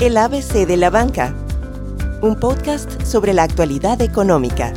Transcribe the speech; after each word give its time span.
El 0.00 0.16
ABC 0.16 0.64
de 0.64 0.76
la 0.76 0.90
Banca, 0.90 1.34
un 2.22 2.38
podcast 2.38 3.02
sobre 3.02 3.34
la 3.34 3.42
actualidad 3.42 4.00
económica. 4.00 4.72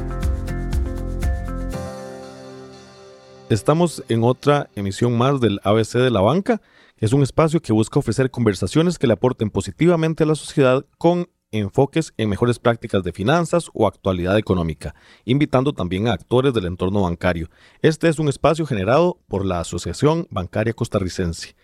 Estamos 3.48 4.04
en 4.10 4.24
otra 4.24 4.72
emisión 4.74 5.16
más 5.16 5.40
del 5.40 5.60
ABC 5.64 6.00
de 6.00 6.10
la 6.10 6.22
Banca, 6.22 6.60
es 6.98 7.14
un 7.14 7.22
espacio 7.22 7.62
que 7.62 7.72
busca 7.72 8.00
ofrecer 8.00 8.32
conversaciones 8.32 8.98
que 8.98 9.06
le 9.06 9.14
aporten 9.14 9.52
positivamente 9.52 10.24
a 10.24 10.26
la 10.26 10.34
sociedad 10.34 10.88
con 10.98 11.30
enfoques 11.52 12.14
en 12.18 12.28
mejores 12.28 12.58
prácticas 12.58 13.04
de 13.04 13.12
finanzas 13.12 13.70
o 13.76 13.86
actualidad 13.86 14.40
económica, 14.40 14.96
invitando 15.26 15.72
también 15.74 16.08
a 16.08 16.14
actores 16.14 16.52
del 16.52 16.66
entorno 16.66 17.04
bancario. 17.04 17.48
Este 17.84 18.10
es 18.10 18.18
un 18.18 18.28
espacio 18.28 18.66
generado 18.66 19.20
por 19.28 19.46
la 19.46 19.60
Asociación 19.60 20.28
Bancaria 20.32 20.74
Costarricense. 20.74 21.56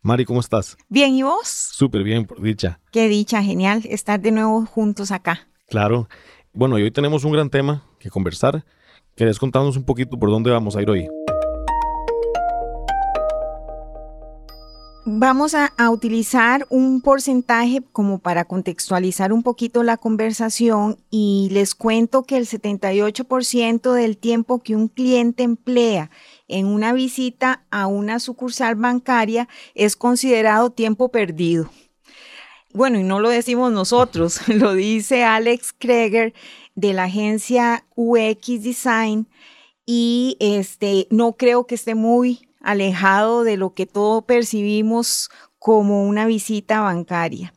Mari, 0.00 0.24
¿cómo 0.24 0.38
estás? 0.38 0.76
Bien, 0.88 1.12
¿y 1.14 1.24
vos? 1.24 1.48
Súper 1.48 2.04
bien, 2.04 2.24
por 2.24 2.40
dicha. 2.40 2.78
Qué 2.92 3.08
dicha, 3.08 3.42
genial 3.42 3.82
estar 3.84 4.20
de 4.20 4.30
nuevo 4.30 4.64
juntos 4.64 5.10
acá. 5.10 5.48
Claro. 5.68 6.08
Bueno, 6.52 6.78
y 6.78 6.82
hoy 6.82 6.92
tenemos 6.92 7.24
un 7.24 7.32
gran 7.32 7.50
tema 7.50 7.82
que 7.98 8.08
conversar. 8.08 8.64
¿Querés 9.16 9.40
contarnos 9.40 9.76
un 9.76 9.84
poquito 9.84 10.16
por 10.16 10.30
dónde 10.30 10.52
vamos 10.52 10.76
a 10.76 10.82
ir 10.82 10.88
hoy? 10.88 11.08
Vamos 15.04 15.54
a, 15.54 15.72
a, 15.78 15.90
utilizar 15.90 16.66
un 16.70 17.00
porcentaje 17.00 17.82
como 17.92 18.18
para 18.18 18.44
contextualizar 18.44 19.32
un 19.32 19.42
poquito 19.42 19.82
la 19.82 19.96
conversación 19.96 20.98
y 21.10 21.48
les 21.50 21.74
cuento 21.74 22.22
que 22.22 22.36
el 22.36 22.46
78% 22.46 23.92
del 23.94 24.18
tiempo 24.18 24.62
que 24.62 24.76
un 24.76 24.88
cliente 24.88 25.42
emplea 25.42 26.10
en 26.48 26.66
una 26.66 26.92
visita 26.92 27.64
a 27.70 27.86
una 27.86 28.18
sucursal 28.18 28.74
bancaria 28.74 29.48
es 29.74 29.96
considerado 29.96 30.70
tiempo 30.70 31.10
perdido. 31.10 31.70
Bueno, 32.74 32.98
y 32.98 33.02
no 33.02 33.20
lo 33.20 33.30
decimos 33.30 33.72
nosotros, 33.72 34.40
lo 34.48 34.74
dice 34.74 35.24
Alex 35.24 35.72
Kreger 35.72 36.34
de 36.74 36.92
la 36.92 37.04
agencia 37.04 37.86
UX 37.94 38.62
Design 38.62 39.28
y 39.86 40.36
este 40.40 41.06
no 41.10 41.32
creo 41.32 41.66
que 41.66 41.74
esté 41.74 41.94
muy 41.94 42.48
alejado 42.60 43.44
de 43.44 43.56
lo 43.56 43.72
que 43.74 43.86
todos 43.86 44.24
percibimos 44.24 45.30
como 45.58 46.06
una 46.06 46.26
visita 46.26 46.80
bancaria. 46.80 47.54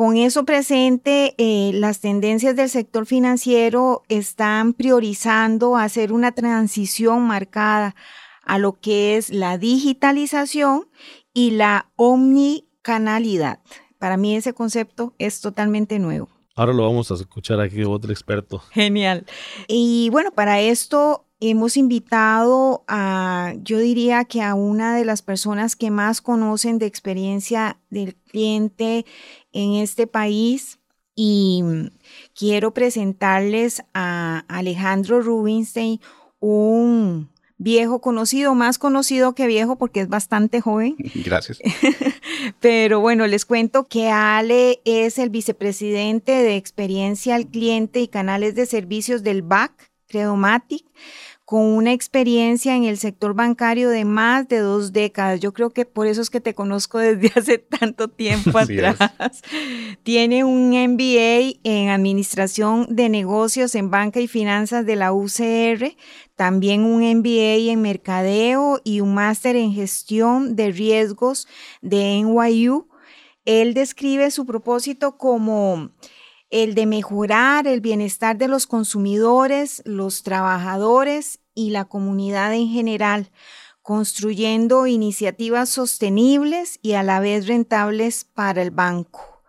Con 0.00 0.16
eso 0.16 0.46
presente, 0.46 1.34
eh, 1.36 1.72
las 1.74 2.00
tendencias 2.00 2.56
del 2.56 2.70
sector 2.70 3.04
financiero 3.04 4.02
están 4.08 4.72
priorizando 4.72 5.76
hacer 5.76 6.14
una 6.14 6.32
transición 6.32 7.26
marcada 7.26 7.94
a 8.42 8.56
lo 8.56 8.80
que 8.80 9.18
es 9.18 9.28
la 9.28 9.58
digitalización 9.58 10.88
y 11.34 11.50
la 11.50 11.90
omnicanalidad. 11.96 13.60
Para 13.98 14.16
mí 14.16 14.34
ese 14.34 14.54
concepto 14.54 15.12
es 15.18 15.42
totalmente 15.42 15.98
nuevo. 15.98 16.30
Ahora 16.54 16.72
lo 16.72 16.84
vamos 16.84 17.10
a 17.10 17.14
escuchar 17.16 17.60
aquí 17.60 17.76
de 17.76 17.84
otro 17.84 18.10
experto. 18.10 18.60
Genial. 18.70 19.26
Y 19.68 20.08
bueno, 20.08 20.30
para 20.30 20.62
esto 20.62 21.26
hemos 21.40 21.76
invitado 21.76 22.84
a, 22.86 23.54
yo 23.62 23.78
diría 23.78 24.24
que 24.24 24.42
a 24.42 24.54
una 24.54 24.94
de 24.94 25.04
las 25.04 25.22
personas 25.22 25.74
que 25.74 25.90
más 25.90 26.20
conocen 26.20 26.78
de 26.78 26.86
experiencia 26.86 27.78
del 27.88 28.14
cliente 28.14 29.06
en 29.52 29.74
este 29.74 30.06
país 30.06 30.78
y 31.14 31.62
quiero 32.34 32.72
presentarles 32.72 33.82
a 33.92 34.44
Alejandro 34.48 35.20
Rubinstein, 35.20 36.00
un 36.38 37.28
viejo 37.58 38.00
conocido, 38.00 38.54
más 38.54 38.78
conocido 38.78 39.34
que 39.34 39.46
viejo 39.46 39.76
porque 39.76 40.00
es 40.00 40.08
bastante 40.08 40.62
joven. 40.62 40.96
Gracias. 41.14 41.58
Pero 42.60 43.00
bueno, 43.00 43.26
les 43.26 43.44
cuento 43.44 43.84
que 43.84 44.08
Ale 44.08 44.80
es 44.86 45.18
el 45.18 45.28
vicepresidente 45.28 46.32
de 46.32 46.56
experiencia 46.56 47.34
al 47.34 47.46
cliente 47.48 48.00
y 48.00 48.08
canales 48.08 48.54
de 48.54 48.64
servicios 48.64 49.22
del 49.22 49.42
BAC, 49.42 49.90
Credomatic 50.08 50.84
con 51.50 51.62
una 51.62 51.92
experiencia 51.92 52.76
en 52.76 52.84
el 52.84 52.96
sector 52.96 53.34
bancario 53.34 53.88
de 53.88 54.04
más 54.04 54.46
de 54.46 54.60
dos 54.60 54.92
décadas. 54.92 55.40
Yo 55.40 55.52
creo 55.52 55.70
que 55.70 55.84
por 55.84 56.06
eso 56.06 56.22
es 56.22 56.30
que 56.30 56.40
te 56.40 56.54
conozco 56.54 57.00
desde 57.00 57.32
hace 57.36 57.58
tanto 57.58 58.06
tiempo 58.06 58.56
atrás. 58.56 58.96
Tiene 60.04 60.44
un 60.44 60.68
MBA 60.70 61.58
en 61.64 61.88
Administración 61.88 62.86
de 62.88 63.08
Negocios 63.08 63.74
en 63.74 63.90
Banca 63.90 64.20
y 64.20 64.28
Finanzas 64.28 64.86
de 64.86 64.94
la 64.94 65.12
UCR, 65.12 65.96
también 66.36 66.84
un 66.84 67.02
MBA 67.02 67.72
en 67.72 67.82
Mercadeo 67.82 68.80
y 68.84 69.00
un 69.00 69.14
máster 69.14 69.56
en 69.56 69.72
Gestión 69.72 70.54
de 70.54 70.70
Riesgos 70.70 71.48
de 71.82 72.22
NYU. 72.22 72.86
Él 73.44 73.74
describe 73.74 74.30
su 74.30 74.46
propósito 74.46 75.18
como 75.18 75.90
el 76.50 76.74
de 76.74 76.86
mejorar 76.86 77.66
el 77.66 77.80
bienestar 77.80 78.36
de 78.36 78.48
los 78.48 78.66
consumidores, 78.66 79.82
los 79.84 80.22
trabajadores 80.22 81.38
y 81.54 81.70
la 81.70 81.84
comunidad 81.84 82.52
en 82.54 82.68
general, 82.68 83.30
construyendo 83.82 84.86
iniciativas 84.86 85.68
sostenibles 85.68 86.78
y 86.82 86.92
a 86.92 87.02
la 87.02 87.20
vez 87.20 87.46
rentables 87.46 88.24
para 88.24 88.62
el 88.62 88.70
banco. 88.70 89.42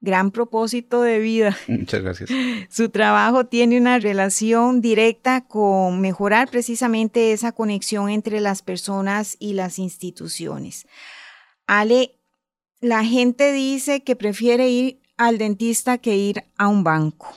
Gran 0.00 0.30
propósito 0.30 1.02
de 1.02 1.18
vida. 1.18 1.56
Muchas 1.68 2.02
gracias. 2.02 2.30
Su 2.70 2.90
trabajo 2.90 3.46
tiene 3.46 3.78
una 3.78 3.98
relación 3.98 4.80
directa 4.80 5.46
con 5.46 6.00
mejorar 6.00 6.48
precisamente 6.48 7.32
esa 7.32 7.52
conexión 7.52 8.08
entre 8.08 8.40
las 8.40 8.62
personas 8.62 9.36
y 9.40 9.54
las 9.54 9.78
instituciones. 9.78 10.86
Ale, 11.66 12.12
la 12.80 13.04
gente 13.04 13.52
dice 13.52 14.04
que 14.04 14.14
prefiere 14.14 14.68
ir 14.68 15.00
al 15.16 15.38
dentista 15.38 15.98
que 15.98 16.16
ir 16.16 16.44
a 16.56 16.68
un 16.68 16.84
banco. 16.84 17.28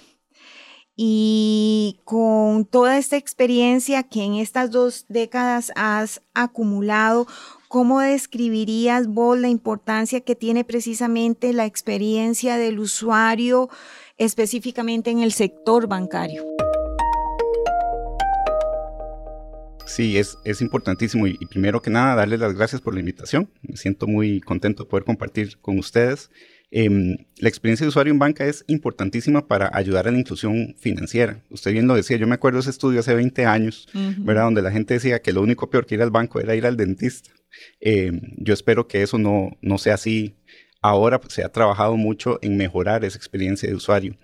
Y 1.01 2.01
con 2.03 2.65
toda 2.65 2.97
esta 2.97 3.15
experiencia 3.15 4.03
que 4.03 4.21
en 4.21 4.33
estas 4.33 4.69
dos 4.69 5.05
décadas 5.07 5.71
has 5.75 6.21
acumulado, 6.33 7.25
¿cómo 7.69 8.01
describirías 8.01 9.07
vos 9.07 9.39
la 9.39 9.47
importancia 9.47 10.19
que 10.19 10.35
tiene 10.35 10.65
precisamente 10.65 11.53
la 11.53 11.65
experiencia 11.65 12.57
del 12.57 12.79
usuario 12.79 13.69
específicamente 14.17 15.09
en 15.09 15.19
el 15.19 15.31
sector 15.31 15.87
bancario? 15.87 16.43
Sí, 19.85 20.17
es, 20.17 20.37
es 20.43 20.61
importantísimo 20.61 21.27
y, 21.27 21.37
y, 21.39 21.45
primero 21.45 21.81
que 21.81 21.89
nada 21.89 22.15
darles 22.15 22.41
las 22.41 22.53
gracias 22.53 22.81
por 22.81 22.93
la 22.93 22.99
invitación. 22.99 23.49
Me 23.61 23.77
siento 23.77 24.05
muy 24.05 24.41
contento 24.41 24.83
de 24.83 24.89
poder 24.89 25.05
compartir 25.05 25.59
con 25.61 25.79
ustedes. 25.79 26.29
Eh, 26.71 27.25
la 27.37 27.49
experiencia 27.49 27.83
de 27.83 27.89
usuario 27.89 28.13
en 28.13 28.19
banca 28.19 28.45
es 28.45 28.63
importantísima 28.67 29.47
para 29.47 29.71
ayudar 29.73 30.07
a 30.07 30.11
la 30.11 30.19
inclusión 30.19 30.75
financiera. 30.77 31.43
Usted 31.49 31.71
bien 31.71 31.87
lo 31.87 31.95
decía, 31.95 32.17
yo 32.17 32.27
me 32.27 32.35
acuerdo 32.35 32.57
de 32.57 32.61
ese 32.61 32.69
estudio 32.69 32.99
hace 32.99 33.15
20 33.15 33.45
años, 33.45 33.87
uh 33.93 33.97
-huh. 33.97 34.25
¿verdad? 34.25 34.43
Donde 34.43 34.61
la 34.61 34.71
gente 34.71 34.93
decía 34.93 35.21
que 35.21 35.33
lo 35.33 35.41
único 35.41 35.69
peor 35.69 35.85
que 35.85 35.95
ir 35.95 36.01
al 36.01 36.11
banco 36.11 36.39
era 36.39 36.55
ir 36.55 36.65
al 36.65 36.77
dentista. 36.77 37.31
Eh, 37.81 38.11
yo 38.37 38.53
espero 38.53 38.87
que 38.87 39.01
eso 39.01 39.17
no, 39.17 39.57
no 39.61 39.77
sea 39.77 39.95
así. 39.95 40.35
Ahora 40.81 41.19
pues, 41.19 41.33
se 41.33 41.43
ha 41.43 41.49
trabajado 41.49 41.97
mucho 41.97 42.39
en 42.41 42.55
mejorar 42.55 43.03
esa 43.03 43.17
experiencia 43.17 43.67
de 43.67 43.75
usuario 43.75 44.17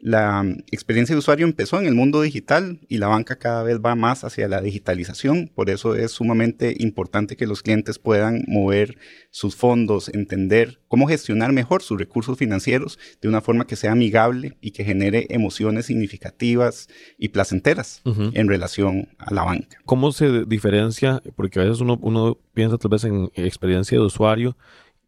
la 0.00 0.44
experiencia 0.70 1.14
de 1.14 1.18
usuario 1.18 1.44
empezó 1.44 1.78
en 1.80 1.86
el 1.86 1.94
mundo 1.94 2.22
digital 2.22 2.78
y 2.88 2.98
la 2.98 3.08
banca 3.08 3.36
cada 3.36 3.64
vez 3.64 3.80
va 3.84 3.96
más 3.96 4.22
hacia 4.22 4.46
la 4.46 4.60
digitalización. 4.60 5.50
Por 5.52 5.70
eso 5.70 5.96
es 5.96 6.12
sumamente 6.12 6.76
importante 6.78 7.36
que 7.36 7.48
los 7.48 7.62
clientes 7.62 7.98
puedan 7.98 8.44
mover 8.46 8.96
sus 9.30 9.56
fondos, 9.56 10.08
entender 10.08 10.80
cómo 10.86 11.08
gestionar 11.08 11.52
mejor 11.52 11.82
sus 11.82 11.98
recursos 11.98 12.38
financieros 12.38 12.98
de 13.20 13.28
una 13.28 13.40
forma 13.40 13.66
que 13.66 13.76
sea 13.76 13.92
amigable 13.92 14.56
y 14.60 14.70
que 14.70 14.84
genere 14.84 15.26
emociones 15.30 15.86
significativas 15.86 16.88
y 17.18 17.30
placenteras 17.30 18.00
uh 18.04 18.10
-huh. 18.10 18.30
en 18.34 18.48
relación 18.48 19.08
a 19.18 19.34
la 19.34 19.42
banca. 19.42 19.78
¿Cómo 19.84 20.12
se 20.12 20.44
diferencia? 20.44 21.20
Porque 21.34 21.58
a 21.58 21.64
veces 21.64 21.80
uno, 21.80 21.98
uno 22.00 22.38
piensa 22.54 22.78
tal 22.78 22.90
vez 22.90 23.02
en 23.04 23.30
experiencia 23.34 23.98
de 23.98 24.04
usuario 24.04 24.56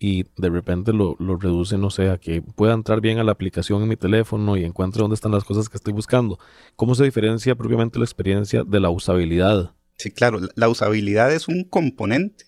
y 0.02 0.24
de 0.38 0.48
repente 0.48 0.94
lo, 0.94 1.14
lo, 1.18 1.36
reduce, 1.36 1.76
no 1.76 1.90
sé, 1.90 2.08
a 2.08 2.16
que 2.16 2.40
pueda 2.40 2.72
entrar 2.72 3.02
bien 3.02 3.18
a 3.18 3.24
la 3.24 3.32
aplicación 3.32 3.82
en 3.82 3.88
mi 3.88 3.96
teléfono 3.96 4.56
y 4.56 4.64
encuentre 4.64 5.02
dónde 5.02 5.14
están 5.14 5.30
las 5.30 5.44
cosas 5.44 5.68
que 5.68 5.76
estoy 5.76 5.92
buscando. 5.92 6.38
¿Cómo 6.74 6.94
se 6.94 7.04
diferencia 7.04 7.54
propiamente 7.54 7.98
la 7.98 8.06
experiencia 8.06 8.64
de 8.64 8.80
la 8.80 8.88
usabilidad? 8.88 9.74
Sí, 9.98 10.10
claro, 10.10 10.40
la 10.54 10.70
usabilidad 10.70 11.30
es 11.34 11.48
un 11.48 11.64
componente 11.64 12.46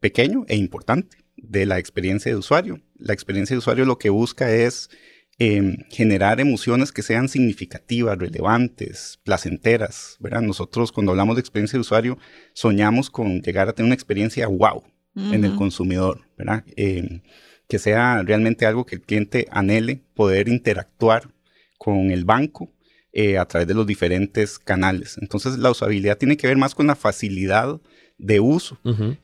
pequeño 0.00 0.44
e 0.48 0.56
importante 0.56 1.16
de 1.38 1.64
la 1.64 1.78
experiencia 1.78 2.30
de 2.30 2.36
usuario. 2.36 2.82
La 2.98 3.14
experiencia 3.14 3.54
de 3.54 3.58
usuario 3.58 3.86
lo 3.86 3.98
que 3.98 4.10
busca 4.10 4.52
es 4.52 4.90
eh, 5.38 5.78
generar 5.88 6.40
emociones 6.40 6.92
que 6.92 7.00
sean 7.00 7.30
significativas, 7.30 8.18
relevantes, 8.18 9.18
placenteras, 9.24 10.18
¿verdad? 10.20 10.42
Nosotros 10.42 10.92
cuando 10.92 11.12
hablamos 11.12 11.36
de 11.36 11.40
experiencia 11.40 11.78
de 11.78 11.80
usuario 11.80 12.18
soñamos 12.52 13.08
con 13.08 13.40
llegar 13.40 13.70
a 13.70 13.72
tener 13.72 13.86
una 13.86 13.94
experiencia 13.94 14.46
wow, 14.46 14.82
Uh 15.14 15.20
-huh. 15.20 15.34
en 15.34 15.44
el 15.44 15.56
consumidor, 15.56 16.22
¿verdad? 16.38 16.64
Eh, 16.76 17.20
que 17.68 17.78
sea 17.78 18.22
realmente 18.22 18.66
algo 18.66 18.86
que 18.86 18.96
el 18.96 19.02
cliente 19.02 19.46
anhele 19.50 20.02
poder 20.14 20.48
interactuar 20.48 21.30
con 21.78 22.10
el 22.10 22.24
banco 22.24 22.70
eh, 23.14 23.36
a 23.36 23.44
través 23.44 23.68
de 23.68 23.74
los 23.74 23.86
diferentes 23.86 24.58
canales. 24.58 25.18
Entonces 25.20 25.58
la 25.58 25.70
usabilidad 25.70 26.16
tiene 26.16 26.36
que 26.36 26.46
ver 26.46 26.56
más 26.56 26.74
con 26.74 26.86
la 26.86 26.94
facilidad 26.94 27.80
de 28.16 28.40
uso, 28.40 28.78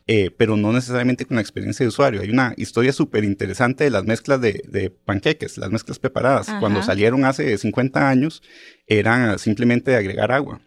eh, 0.07 0.29
pero 0.37 0.57
no 0.57 0.73
necesariamente 0.73 1.25
con 1.25 1.35
la 1.35 1.41
experiencia 1.41 1.83
de 1.83 1.87
usuario. 1.87 2.21
Hay 2.21 2.29
una 2.29 2.53
historia 2.57 2.91
súper 2.91 3.23
interesante 3.23 3.85
de 3.85 3.89
las 3.89 4.03
mezclas 4.03 4.41
de, 4.41 4.93
panqueques, 5.05 5.57
las 5.57 5.71
mezclas 5.71 5.99
preparadas. 5.99 6.49
Cuando 6.59 6.83
salieron 6.83 7.23
hace 7.25 7.57
50 7.57 8.09
años, 8.09 8.43
eran 8.87 9.39
simplemente 9.39 9.91
de 9.91 9.97
agregar 9.97 10.31
agua 10.31 10.61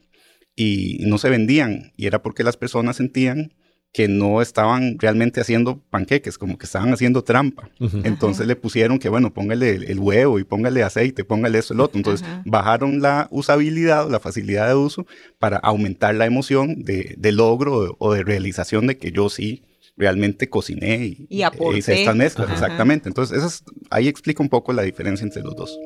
y 0.57 1.05
no 1.07 1.19
se 1.19 1.31
vendían, 1.31 1.93
y 1.97 2.07
era 2.07 2.23
porque 2.23 2.43
las 2.43 2.57
personas 2.57 2.97
sentían 2.97 3.53
que 3.93 4.09
no 4.09 4.41
estaban 4.41 4.99
realmente 4.99 5.41
haciendo 5.41 5.79
panqueques, 5.91 6.39
como 6.39 6.57
que 6.57 6.65
estaban 6.65 6.93
haciendo 6.93 7.23
trampa. 7.23 7.69
Entonces 8.05 8.47
le 8.47 8.57
pusieron 8.57 8.99
que, 8.99 9.11
bueno, 9.11 9.35
póngale 9.35 9.71
el, 9.71 9.99
huevo 9.99 10.39
y 10.39 10.45
póngale 10.45 10.83
aceite, 10.83 11.25
póngale 11.25 11.59
eso, 11.59 11.75
el 11.75 11.81
otro. 11.81 11.99
Entonces 11.99 12.27
bajaron 12.47 13.03
la 13.03 13.29
usabilidad, 13.31 14.11
la 14.11 14.19
facilidad 14.19 14.69
de 14.69 14.75
uso 14.75 15.07
para 15.39 15.59
aumentar 15.59 16.15
la 16.15 16.25
emoción 16.25 16.83
de, 16.83 17.33
logro 17.33 17.97
o 17.99 18.15
de 18.15 18.25
realización 18.25 18.87
de 18.87 18.97
que 18.97 19.13
yo 19.13 19.29
sí 19.29 19.63
realmente 19.99 20.49
cociné 20.49 21.05
y, 21.05 21.27
y 21.29 21.45
hice 21.77 22.01
estas 22.01 22.17
mezclas. 22.17 22.51
Exactamente. 22.51 23.11
Entonces, 23.11 23.63
ahí 23.91 24.09
explica 24.09 24.43
un 24.43 24.49
poco 24.49 24.73
la 24.73 24.83
diferencia 24.83 25.25
entre 25.25 25.43
los 25.43 25.55
dos. 25.55 25.79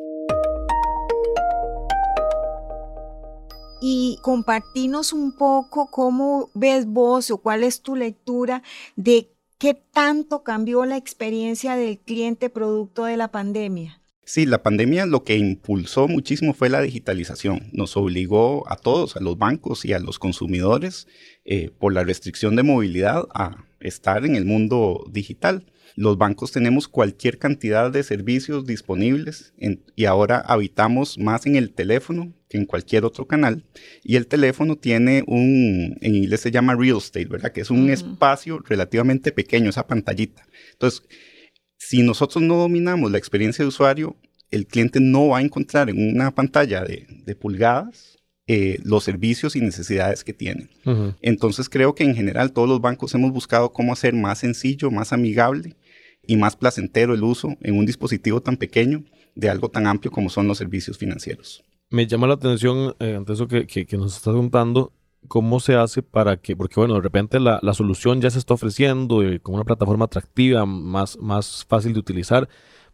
Y 3.81 4.19
compartirnos 4.23 5.13
un 5.13 5.33
poco 5.33 5.91
cómo 5.91 6.51
ves 6.55 6.87
vos 6.87 7.31
o 7.31 7.39
cuál 7.39 7.65
es 7.65 7.83
tu 7.83 7.97
lectura 7.97 8.63
de 8.97 9.31
qué 9.59 9.75
tanto 9.75 10.43
cambió 10.43 10.85
la 10.85 10.97
experiencia 10.97 11.77
del 11.77 11.99
cliente 11.99 12.51
producto 12.51 13.05
de 13.05 13.17
la 13.17 13.29
pandemia. 13.29 14.01
Sí, 14.29 14.45
la 14.45 14.61
pandemia 14.61 15.07
lo 15.07 15.23
que 15.23 15.37
impulsó 15.37 16.09
muchísimo 16.09 16.53
fue 16.53 16.69
la 16.69 16.81
digitalización. 16.81 17.71
Nos 17.73 17.97
obligó 17.97 18.69
a 18.69 18.75
todos, 18.75 19.17
a 19.17 19.21
los 19.21 19.39
bancos 19.39 19.85
y 19.85 19.93
a 19.93 20.01
los 20.01 20.19
consumidores, 20.19 21.07
eh, 21.45 21.71
por 21.71 21.93
la 21.93 22.03
restricción 22.03 22.57
de 22.57 22.65
movilidad, 22.65 23.29
a 23.33 23.65
estar 23.79 24.27
en 24.27 24.35
el 24.35 24.45
mundo 24.45 25.05
digital. 25.13 25.65
Los 25.97 26.19
bancos 26.19 26.53
tenemos 26.53 26.89
cualquier 26.89 27.39
cantidad 27.39 27.91
de 27.91 28.03
servicios 28.03 28.67
disponibles 28.67 29.55
y 29.97 30.05
ahora 30.05 30.41
habitamos 30.41 31.17
más 31.19 31.47
en 31.47 31.57
el 31.57 31.73
teléfono 31.73 32.35
que 32.51 32.59
en 32.59 32.67
cualquier 32.67 33.07
otro 33.07 33.27
canal. 33.27 33.65
Y 34.05 34.17
el 34.17 34.27
teléfono 34.27 34.77
tiene 34.77 35.25
un, 35.27 35.97
en 36.03 36.15
inglés 36.15 36.43
se 36.43 36.51
llama 36.51 36.77
real 36.77 36.99
estate, 36.99 37.25
¿verdad? 37.25 37.51
Que 37.51 37.63
es 37.63 37.71
un 37.71 37.89
espacio 37.89 38.59
relativamente 38.59 39.33
pequeño, 39.33 39.71
esa 39.71 39.87
pantallita. 39.87 40.47
Entonces, 40.73 41.03
si 41.79 42.03
nosotros 42.03 42.45
no 42.45 42.57
dominamos 42.57 43.11
la 43.11 43.17
experiencia 43.17 43.65
de 43.65 43.71
usuario, 43.71 44.17
el 44.51 44.67
cliente 44.67 45.01
no 45.01 45.29
va 45.29 45.39
a 45.39 45.43
encontrar 45.43 45.89
en 45.89 46.15
una 46.15 46.35
pantalla 46.35 46.85
de 46.85 47.35
pulgadas 47.37 48.17
eh, 48.49 48.79
los 48.85 49.03
servicios 49.03 49.57
y 49.57 49.61
necesidades 49.61 50.23
que 50.23 50.33
tienen. 50.33 50.71
Entonces 51.21 51.69
creo 51.69 51.97
que 51.97 52.05
en 52.05 52.15
general 52.15 52.53
todos 52.53 52.69
los 52.69 52.81
bancos 52.81 53.13
hemos 53.17 53.33
buscado 53.33 53.73
cómo 53.73 53.93
hacer 53.93 54.15
más 54.15 54.39
sencillo, 54.39 54.93
más 54.93 55.13
amigable 55.13 55.75
y 56.27 56.37
más 56.37 56.57
placentero 56.57 57.15
el 57.15 57.23
uso 57.23 57.57
en 57.61 57.79
un 57.79 57.87
dispositivo 57.87 58.41
tan 58.41 58.57
pequeño 58.57 59.05
de 59.35 59.51
algo 59.51 59.69
tan 59.69 59.87
amplio 59.87 60.11
como 60.11 60.31
son 60.31 60.49
los 60.49 60.59
servicios 60.59 60.99
financieros. 60.99 61.65
Me 61.91 62.07
llama 62.07 62.27
la 62.27 62.35
atención, 62.35 62.95
eh, 62.99 63.15
ante 63.17 63.33
eso 63.33 63.47
que, 63.47 63.67
que, 63.67 63.97
nos 63.97 64.17
estás 64.17 64.35
contando, 64.35 64.93
cómo 65.29 65.61
se 65.61 65.75
hace 65.75 66.03
para 66.03 66.37
que, 66.37 66.57
porque 66.57 66.81
bueno, 66.81 66.95
de 66.95 67.01
repente 67.01 67.39
la, 67.39 67.61
la 67.63 67.75
solución 67.75 68.21
ya 68.21 68.31
se 68.31 68.39
está 68.39 68.55
ofreciendo 68.55 69.23
eh, 69.23 69.41
con 69.41 69.55
una 69.55 69.65
plataforma 69.65 70.07
atractiva, 70.07 70.67
más, 70.67 71.17
más 71.19 71.65
fácil 71.69 71.93
de 71.93 72.01
utilizar, 72.01 72.49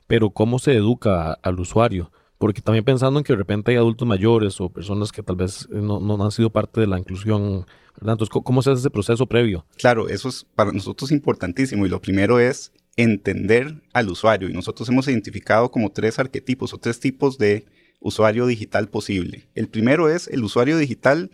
pero 0.06 0.30
cómo 0.30 0.58
se 0.58 0.74
educa 0.74 1.32
al 1.32 1.58
usuario 1.58 2.10
porque 2.42 2.60
también 2.60 2.84
pensando 2.84 3.20
en 3.20 3.24
que 3.24 3.34
de 3.34 3.36
repente 3.36 3.70
hay 3.70 3.76
adultos 3.76 4.08
mayores 4.08 4.60
o 4.60 4.68
personas 4.68 5.12
que 5.12 5.22
tal 5.22 5.36
vez 5.36 5.68
eh, 5.70 5.76
no, 5.76 6.00
no 6.00 6.24
han 6.24 6.32
sido 6.32 6.50
parte 6.50 6.80
de 6.80 6.88
la 6.88 6.98
inclusión, 6.98 7.66
¿verdad? 7.94 8.14
Entonces, 8.14 8.30
¿cómo 8.42 8.62
se 8.62 8.72
hace 8.72 8.80
ese 8.80 8.90
proceso 8.90 9.26
previo? 9.26 9.64
Claro, 9.76 10.08
eso 10.08 10.28
es 10.28 10.44
para 10.56 10.72
nosotros 10.72 11.12
importantísimo 11.12 11.86
y 11.86 11.88
lo 11.88 12.00
primero 12.00 12.40
es 12.40 12.72
entender 12.96 13.82
al 13.92 14.08
usuario 14.08 14.48
y 14.48 14.52
nosotros 14.52 14.88
hemos 14.88 15.08
identificado 15.08 15.70
como 15.70 15.90
tres 15.90 16.18
arquetipos 16.18 16.74
o 16.74 16.78
tres 16.78 17.00
tipos 17.00 17.38
de 17.38 17.64
usuario 18.00 18.46
digital 18.46 18.88
posible. 18.88 19.44
El 19.54 19.68
primero 19.68 20.10
es 20.10 20.28
el 20.28 20.44
usuario 20.44 20.76
digital 20.76 21.30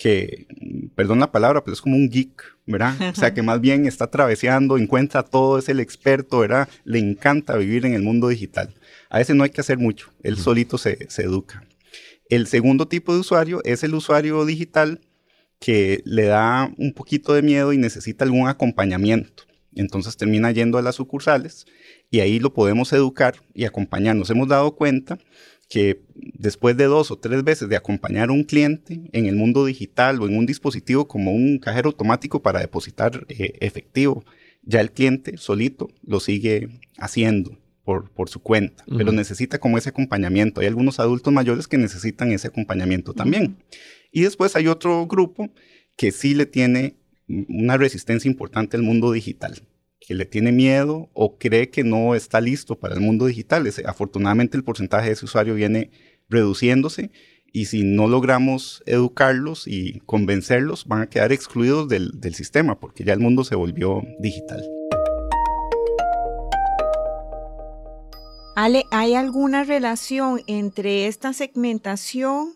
que, 0.00 0.46
perdón 0.94 1.20
la 1.20 1.30
palabra, 1.30 1.62
pero 1.62 1.74
es 1.74 1.82
como 1.82 1.94
un 1.96 2.08
geek, 2.08 2.42
¿verdad? 2.66 2.94
O 3.10 3.14
sea, 3.14 3.34
que 3.34 3.42
más 3.42 3.60
bien 3.60 3.86
está 3.86 4.10
traveseando, 4.10 4.78
encuentra 4.78 5.22
todo, 5.22 5.58
es 5.58 5.68
el 5.68 5.78
experto, 5.78 6.38
¿verdad? 6.38 6.68
Le 6.84 6.98
encanta 6.98 7.56
vivir 7.56 7.84
en 7.84 7.92
el 7.92 8.02
mundo 8.02 8.28
digital. 8.28 8.74
A 9.10 9.20
ese 9.20 9.34
no 9.34 9.44
hay 9.44 9.50
que 9.50 9.60
hacer 9.60 9.76
mucho, 9.76 10.10
él 10.22 10.38
solito 10.38 10.78
se, 10.78 11.06
educa. 11.18 11.64
El 12.30 12.46
segundo 12.46 12.88
tipo 12.88 13.12
de 13.12 13.20
usuario 13.20 13.60
es 13.64 13.82
el 13.82 13.94
usuario 13.94 14.46
digital 14.46 15.00
que 15.58 16.00
le 16.06 16.24
da 16.24 16.72
un 16.78 16.94
poquito 16.94 17.34
de 17.34 17.42
miedo 17.42 17.74
y 17.74 17.76
necesita 17.76 18.24
algún 18.24 18.48
acompañamiento. 18.48 19.49
Entonces 19.74 20.16
termina 20.16 20.50
yendo 20.50 20.78
a 20.78 20.82
las 20.82 20.96
sucursales 20.96 21.66
y 22.10 22.20
ahí 22.20 22.38
lo 22.38 22.52
podemos 22.52 22.92
educar 22.92 23.36
y 23.54 23.64
acompañar. 23.64 24.16
Nos 24.16 24.30
hemos 24.30 24.48
dado 24.48 24.74
cuenta 24.74 25.18
que 25.68 26.02
después 26.14 26.76
de 26.76 26.84
dos 26.84 27.12
o 27.12 27.18
tres 27.18 27.44
veces 27.44 27.68
de 27.68 27.76
acompañar 27.76 28.28
a 28.28 28.32
un 28.32 28.42
cliente 28.42 29.08
en 29.12 29.26
el 29.26 29.36
mundo 29.36 29.64
digital 29.64 30.20
o 30.20 30.26
en 30.26 30.36
un 30.36 30.44
dispositivo 30.44 31.06
como 31.06 31.30
un 31.32 31.58
cajero 31.58 31.90
automático 31.90 32.42
para 32.42 32.58
depositar 32.58 33.24
eh, 33.28 33.52
efectivo, 33.60 34.24
ya 34.62 34.80
el 34.80 34.90
cliente 34.90 35.36
solito 35.36 35.88
lo 36.02 36.18
sigue 36.18 36.68
haciendo 36.98 37.56
por, 37.84 38.28
su 38.28 38.40
cuenta, 38.40 38.84
pero 38.86 39.10
necesita 39.10 39.58
como 39.58 39.76
ese 39.76 39.88
acompañamiento. 39.88 40.60
Hay 40.60 40.68
algunos 40.68 41.00
adultos 41.00 41.32
mayores 41.32 41.66
que 41.66 41.76
necesitan 41.76 42.30
ese 42.30 42.46
acompañamiento 42.46 43.14
también. 43.14 43.56
Y 44.12 44.20
después 44.22 44.54
hay 44.54 44.68
otro 44.68 45.08
grupo 45.08 45.50
que 45.96 46.12
sí 46.12 46.34
le 46.34 46.46
tiene 46.46 46.99
una 47.48 47.76
resistencia 47.76 48.28
importante 48.28 48.76
al 48.76 48.82
mundo 48.82 49.12
digital, 49.12 49.62
que 50.00 50.14
le 50.14 50.24
tiene 50.24 50.52
miedo 50.52 51.10
o 51.12 51.38
cree 51.38 51.70
que 51.70 51.84
no 51.84 52.14
está 52.14 52.40
listo 52.40 52.78
para 52.78 52.94
el 52.94 53.00
mundo 53.00 53.26
digital. 53.26 53.70
afortunadamente 53.86 54.56
el 54.56 54.64
porcentaje 54.64 55.06
de 55.06 55.12
ese 55.12 55.24
usuario 55.24 55.54
viene 55.54 55.90
reduciéndose 56.28 57.10
y 57.52 57.66
si 57.66 57.82
no 57.82 58.06
logramos 58.06 58.82
educarlos 58.86 59.66
y 59.66 60.00
convencerlos, 60.06 60.86
van 60.86 61.02
a 61.02 61.08
quedar 61.08 61.32
excluidos 61.32 61.88
del 61.88 62.34
sistema 62.34 62.78
porque 62.78 63.04
ya 63.04 63.12
el 63.12 63.20
mundo 63.20 63.44
se 63.44 63.56
volvió 63.56 64.02
digital. 64.20 64.62
Ale, 68.56 68.84
¿hay 68.90 69.14
alguna 69.14 69.64
relación 69.64 70.42
entre 70.46 71.06
esta 71.06 71.32
segmentación 71.32 72.54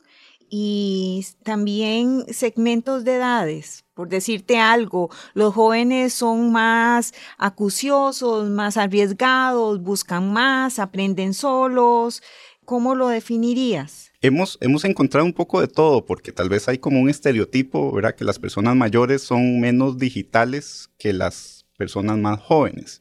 y 0.57 1.27
también 1.43 2.27
segmentos 2.33 3.03
de 3.03 3.17
edades? 3.17 3.85
Por 3.93 4.09
decirte 4.09 4.61
algo, 4.61 5.11
los 5.35 5.53
jóvenes 5.53 6.13
son 6.13 6.53
más 6.53 7.13
acuciosos, 7.39 8.49
más 8.51 8.77
arriesgados, 8.77 9.83
buscan 9.83 10.33
más, 10.33 10.79
aprenden 10.79 11.35
solos. 11.35 12.23
¿Cómo 12.65 12.95
lo 12.95 13.09
definirías? 13.09 14.13
Hemos, 14.21 14.57
hemos 14.61 14.85
encontrado 14.85 15.27
un 15.27 15.33
poco 15.33 15.61
de 15.61 15.67
todo, 15.67 16.07
porque 16.07 16.31
tal 16.31 16.49
vez 16.49 16.69
hay 16.69 16.79
como 16.79 17.01
un 17.01 17.11
estereotipo, 17.11 17.91
¿verdad? 17.91 18.15
Que 18.15 18.25
las 18.25 18.39
personas 18.39 18.77
mayores 18.77 19.23
son 19.23 19.59
menos 19.59 19.99
digitales 19.99 20.89
que 20.99 21.13
las 21.13 21.67
personas 21.77 22.17
más 22.17 22.39
jóvenes. 22.41 23.01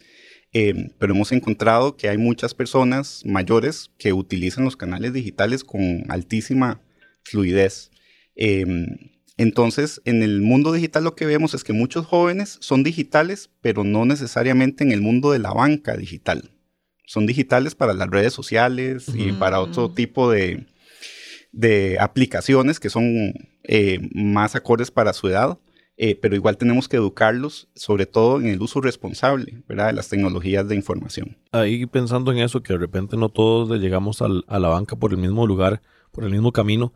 Em, 0.54 0.90
pero 0.98 1.14
hemos 1.14 1.32
encontrado 1.32 1.98
que 1.98 2.10
hay 2.10 2.18
muchas 2.18 2.56
personas 2.56 3.22
mayores 3.26 3.92
que 4.00 4.12
utilizan 4.12 4.66
los 4.66 4.76
canales 4.76 5.14
digitales 5.14 5.64
con 5.64 6.04
altísima 6.10 6.82
fluidez. 7.24 7.92
Em, 8.36 8.88
entonces, 9.38 10.02
en 10.06 10.22
el 10.22 10.42
mundo 10.42 10.72
digital 10.72 11.04
lo 11.04 11.16
que 11.16 11.26
vemos 11.26 11.54
es 11.54 11.64
que 11.64 11.74
muchos 11.74 12.06
jóvenes 12.06 12.58
son 12.62 12.84
digitales, 12.84 13.50
pero 13.62 13.84
no 13.84 14.06
necesariamente 14.06 14.84
en 14.84 14.92
el 14.92 15.02
mundo 15.02 15.32
de 15.32 15.40
la 15.40 15.54
banca 15.54 15.98
digital. 15.98 16.52
Son 17.06 17.26
digitales 17.26 17.76
para 17.76 17.94
las 17.94 18.10
redes 18.10 18.34
sociales 18.34 19.08
y 19.14 19.34
para 19.34 19.60
otro 19.60 19.92
tipo 19.92 20.32
de, 20.32 20.66
de 21.52 21.98
aplicaciones 22.00 22.80
que 22.80 22.90
son 22.90 23.34
eh, 23.64 24.00
más 24.14 24.56
acordes 24.56 24.92
para 24.92 25.14
su 25.14 25.28
edad. 25.28 25.58
Eh, 25.96 26.18
pero 26.20 26.36
igual 26.36 26.58
tenemos 26.58 26.88
que 26.88 26.98
educarlos, 26.98 27.68
sobre 27.76 28.08
todo 28.08 28.40
en 28.40 28.48
el 28.48 28.62
uso 28.62 28.82
responsable 28.82 29.64
¿verdad? 29.68 29.88
de 29.88 29.94
las 29.94 30.10
tecnologías 30.10 30.68
de 30.68 30.76
información. 30.76 31.38
Ahí 31.52 31.86
pensando 31.86 32.32
en 32.32 32.40
eso, 32.40 32.64
que 32.64 32.74
de 32.74 32.80
repente 32.80 33.16
no 33.16 33.30
todos 33.30 33.80
llegamos 33.80 34.24
a 34.24 34.60
la 34.60 34.68
banca 34.70 34.96
por 34.96 35.12
el 35.12 35.20
mismo 35.20 35.46
lugar, 35.46 35.84
por 36.14 36.24
el 36.24 36.32
mismo 36.32 36.54
camino, 36.54 36.94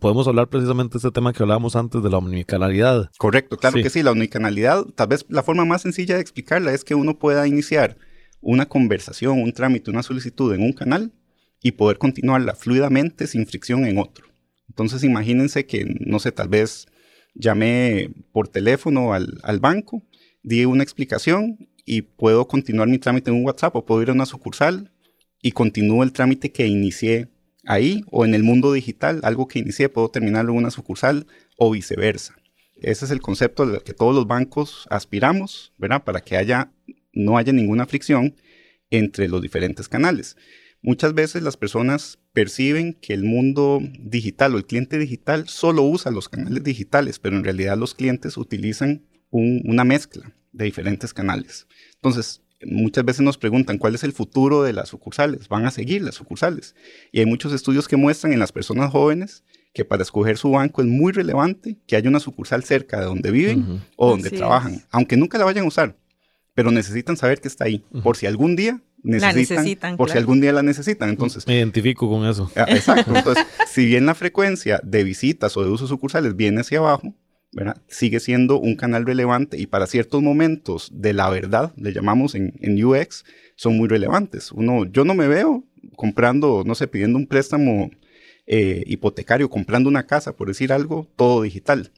podemos 0.00 0.26
hablar 0.26 0.48
precisamente 0.48 0.94
de 0.94 0.98
este 0.98 1.10
tema 1.10 1.32
que 1.32 1.42
hablábamos 1.42 1.76
antes 1.76 2.02
de 2.02 2.10
la 2.10 2.18
omnicanalidad. 2.18 3.10
Correcto, 3.16 3.56
claro 3.56 3.76
que 3.82 3.88
sí, 3.88 4.02
la 4.02 4.10
omnicanalidad, 4.10 4.84
tal 4.94 5.08
vez 5.08 5.24
la 5.28 5.42
forma 5.42 5.64
más 5.64 5.82
sencilla 5.82 6.16
de 6.16 6.20
explicarla 6.20 6.74
es 6.74 6.84
que 6.84 6.94
uno 6.94 7.18
pueda 7.18 7.46
iniciar 7.46 7.96
una 8.40 8.66
conversación, 8.66 9.40
un 9.40 9.52
trámite, 9.52 9.90
una 9.90 10.02
solicitud 10.02 10.52
en 10.52 10.62
un 10.62 10.72
canal 10.72 11.12
y 11.62 11.72
poder 11.72 11.98
continuarla 11.98 12.54
fluidamente 12.54 13.26
sin 13.26 13.46
fricción 13.46 13.86
en 13.86 13.98
otro. 13.98 14.26
Entonces 14.68 15.04
imagínense 15.04 15.64
que, 15.64 15.84
no 16.00 16.18
sé, 16.18 16.32
tal 16.32 16.48
vez 16.48 16.86
llamé 17.34 18.10
por 18.32 18.48
teléfono 18.48 19.14
al, 19.14 19.60
banco, 19.60 20.02
di 20.42 20.64
una 20.64 20.82
explicación 20.82 21.68
y 21.84 22.02
puedo 22.02 22.48
continuar 22.48 22.88
mi 22.88 22.98
trámite 22.98 23.30
en 23.30 23.36
un 23.36 23.44
WhatsApp 23.44 23.76
o 23.76 23.86
puedo 23.86 24.02
ir 24.02 24.10
a 24.10 24.12
una 24.12 24.26
sucursal 24.26 24.92
y 25.40 25.52
continúo 25.52 26.02
el 26.02 26.12
trámite 26.12 26.52
que 26.52 26.66
inicié 26.66 27.28
ahí 27.64 28.04
o 28.10 28.24
en 28.24 28.34
el 28.34 28.42
mundo 28.42 28.72
digital, 28.72 29.20
algo 29.22 29.48
que 29.48 29.58
inicié 29.58 29.88
puedo 29.88 30.10
terminarlo 30.10 30.52
en 30.52 30.58
una 30.58 30.70
sucursal 30.70 31.26
o 31.56 31.70
viceversa. 31.70 32.36
ese 32.80 33.04
es 33.04 33.10
el 33.10 33.20
concepto 33.20 33.62
al 33.62 33.82
que 33.82 33.94
todos 33.94 34.14
los 34.14 34.26
bancos 34.26 34.86
aspiramos, 34.90 35.72
¿verdad? 35.78 36.02
Para 36.04 36.20
que 36.20 36.36
haya, 36.36 36.72
no 37.12 37.38
haya 37.38 37.52
ninguna 37.52 37.86
fricción 37.86 38.34
entre 38.90 39.28
los 39.28 39.40
diferentes 39.40 39.88
canales. 39.88 40.36
Muchas 40.82 41.14
veces 41.14 41.42
las 41.42 41.56
personas 41.56 42.18
perciben 42.32 42.94
que 42.94 43.14
el 43.14 43.22
mundo 43.22 43.80
digital 44.00 44.54
o 44.54 44.58
el 44.58 44.66
cliente 44.66 44.98
digital 44.98 45.48
solo 45.48 45.82
usa 45.82 46.10
los 46.10 46.28
canales 46.28 46.64
digitales, 46.64 47.20
pero 47.20 47.36
en 47.36 47.44
realidad 47.44 47.78
los 47.78 47.94
clientes 47.94 48.36
utilizan 48.36 49.06
una 49.30 49.84
mezcla 49.84 50.34
de 50.50 50.64
diferentes 50.64 51.14
canales. 51.14 51.68
Entonces, 51.94 52.42
muchas 52.66 53.04
veces 53.04 53.22
nos 53.22 53.38
preguntan 53.38 53.78
cuál 53.78 53.94
es 53.94 54.04
el 54.04 54.12
futuro 54.12 54.62
de 54.62 54.72
las 54.72 54.88
sucursales. 54.88 55.48
Van 55.48 55.66
a 55.66 55.70
seguir 55.70 56.02
las 56.02 56.14
sucursales. 56.14 56.74
Y 57.10 57.20
hay 57.20 57.26
muchos 57.26 57.52
estudios 57.52 57.88
que 57.88 57.96
muestran 57.96 58.32
en 58.32 58.38
las 58.38 58.52
personas 58.52 58.90
jóvenes 58.90 59.44
que 59.72 59.84
para 59.84 60.02
escoger 60.02 60.36
su 60.36 60.50
banco 60.50 60.82
es 60.82 60.88
muy 60.88 61.12
relevante 61.12 61.78
que 61.86 61.96
haya 61.96 62.08
una 62.08 62.20
sucursal 62.20 62.62
cerca 62.64 63.00
de 63.00 63.06
donde 63.06 63.30
viven 63.30 63.82
o 63.96 64.10
donde 64.10 64.30
trabajan, 64.30 64.84
aunque 64.90 65.16
nunca 65.16 65.38
la 65.38 65.44
vayan 65.44 65.64
a 65.64 65.68
usar, 65.68 65.96
pero 66.54 66.70
necesitan 66.70 67.16
saber 67.16 67.40
que 67.40 67.48
está 67.48 67.64
ahí, 67.64 67.84
por 68.02 68.16
si 68.16 68.26
algún 68.26 68.54
día 68.54 68.82
necesitan, 69.02 69.96
por 69.96 70.10
si 70.10 70.18
algún 70.18 70.40
día 70.40 70.52
la 70.52 70.62
necesitan. 70.62 71.08
Entonces, 71.08 71.46
me 71.46 71.56
identifico 71.56 72.08
con 72.08 72.26
eso. 72.26 72.50
Ah, 72.54 72.66
exacto. 72.68 73.14
Entonces, 73.14 73.44
si 73.68 73.86
bien 73.86 74.06
la 74.06 74.14
frecuencia 74.14 74.80
de 74.84 75.04
visitas 75.04 75.56
o 75.56 75.64
de 75.64 75.70
usos 75.70 75.88
sucursales 75.88 76.36
viene 76.36 76.60
hacia 76.60 76.78
abajo, 76.78 77.14
¿verdad? 77.52 77.82
sigue 77.88 78.20
siendo 78.20 78.58
un 78.58 78.76
canal 78.76 79.06
relevante 79.06 79.58
y 79.58 79.66
para 79.66 79.86
ciertos 79.86 80.22
momentos 80.22 80.90
de 80.92 81.12
la 81.12 81.28
verdad, 81.30 81.72
le 81.76 81.92
llamamos 81.92 82.34
en, 82.34 82.54
en 82.60 82.82
UX, 82.82 83.24
son 83.56 83.76
muy 83.76 83.88
relevantes. 83.88 84.52
Uno, 84.52 84.84
yo 84.86 85.04
no 85.04 85.14
me 85.14 85.28
veo 85.28 85.64
comprando, 85.96 86.62
no 86.66 86.74
sé, 86.74 86.88
pidiendo 86.88 87.18
un 87.18 87.26
préstamo 87.26 87.90
eh, 88.46 88.82
hipotecario, 88.86 89.50
comprando 89.50 89.88
una 89.88 90.06
casa, 90.06 90.36
por 90.36 90.48
decir 90.48 90.72
algo, 90.72 91.08
todo 91.16 91.42
digital 91.42 91.90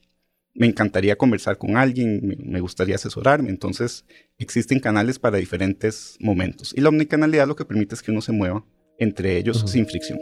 me 0.55 0.67
encantaría 0.67 1.17
conversar 1.17 1.59
con 1.59 1.77
alguien, 1.77 2.39
me, 2.45 2.61
gustaría 2.61 2.95
asesorarme. 2.95 3.51
Entonces, 3.51 4.05
existen 4.39 4.81
canales 4.81 5.19
para 5.19 5.37
diferentes 5.37 6.17
momentos. 6.21 6.73
Y 6.77 6.81
la 6.81 6.89
omnicanalidad 6.89 7.49
lo 7.49 7.57
que 7.57 7.65
permite 7.65 7.95
es 7.95 8.03
que 8.03 8.13
uno 8.13 8.21
se 8.21 8.33
mueva 8.33 8.65
entre 8.99 9.37
ellos 9.37 9.65
sin 9.67 9.87
fricción. 9.87 10.19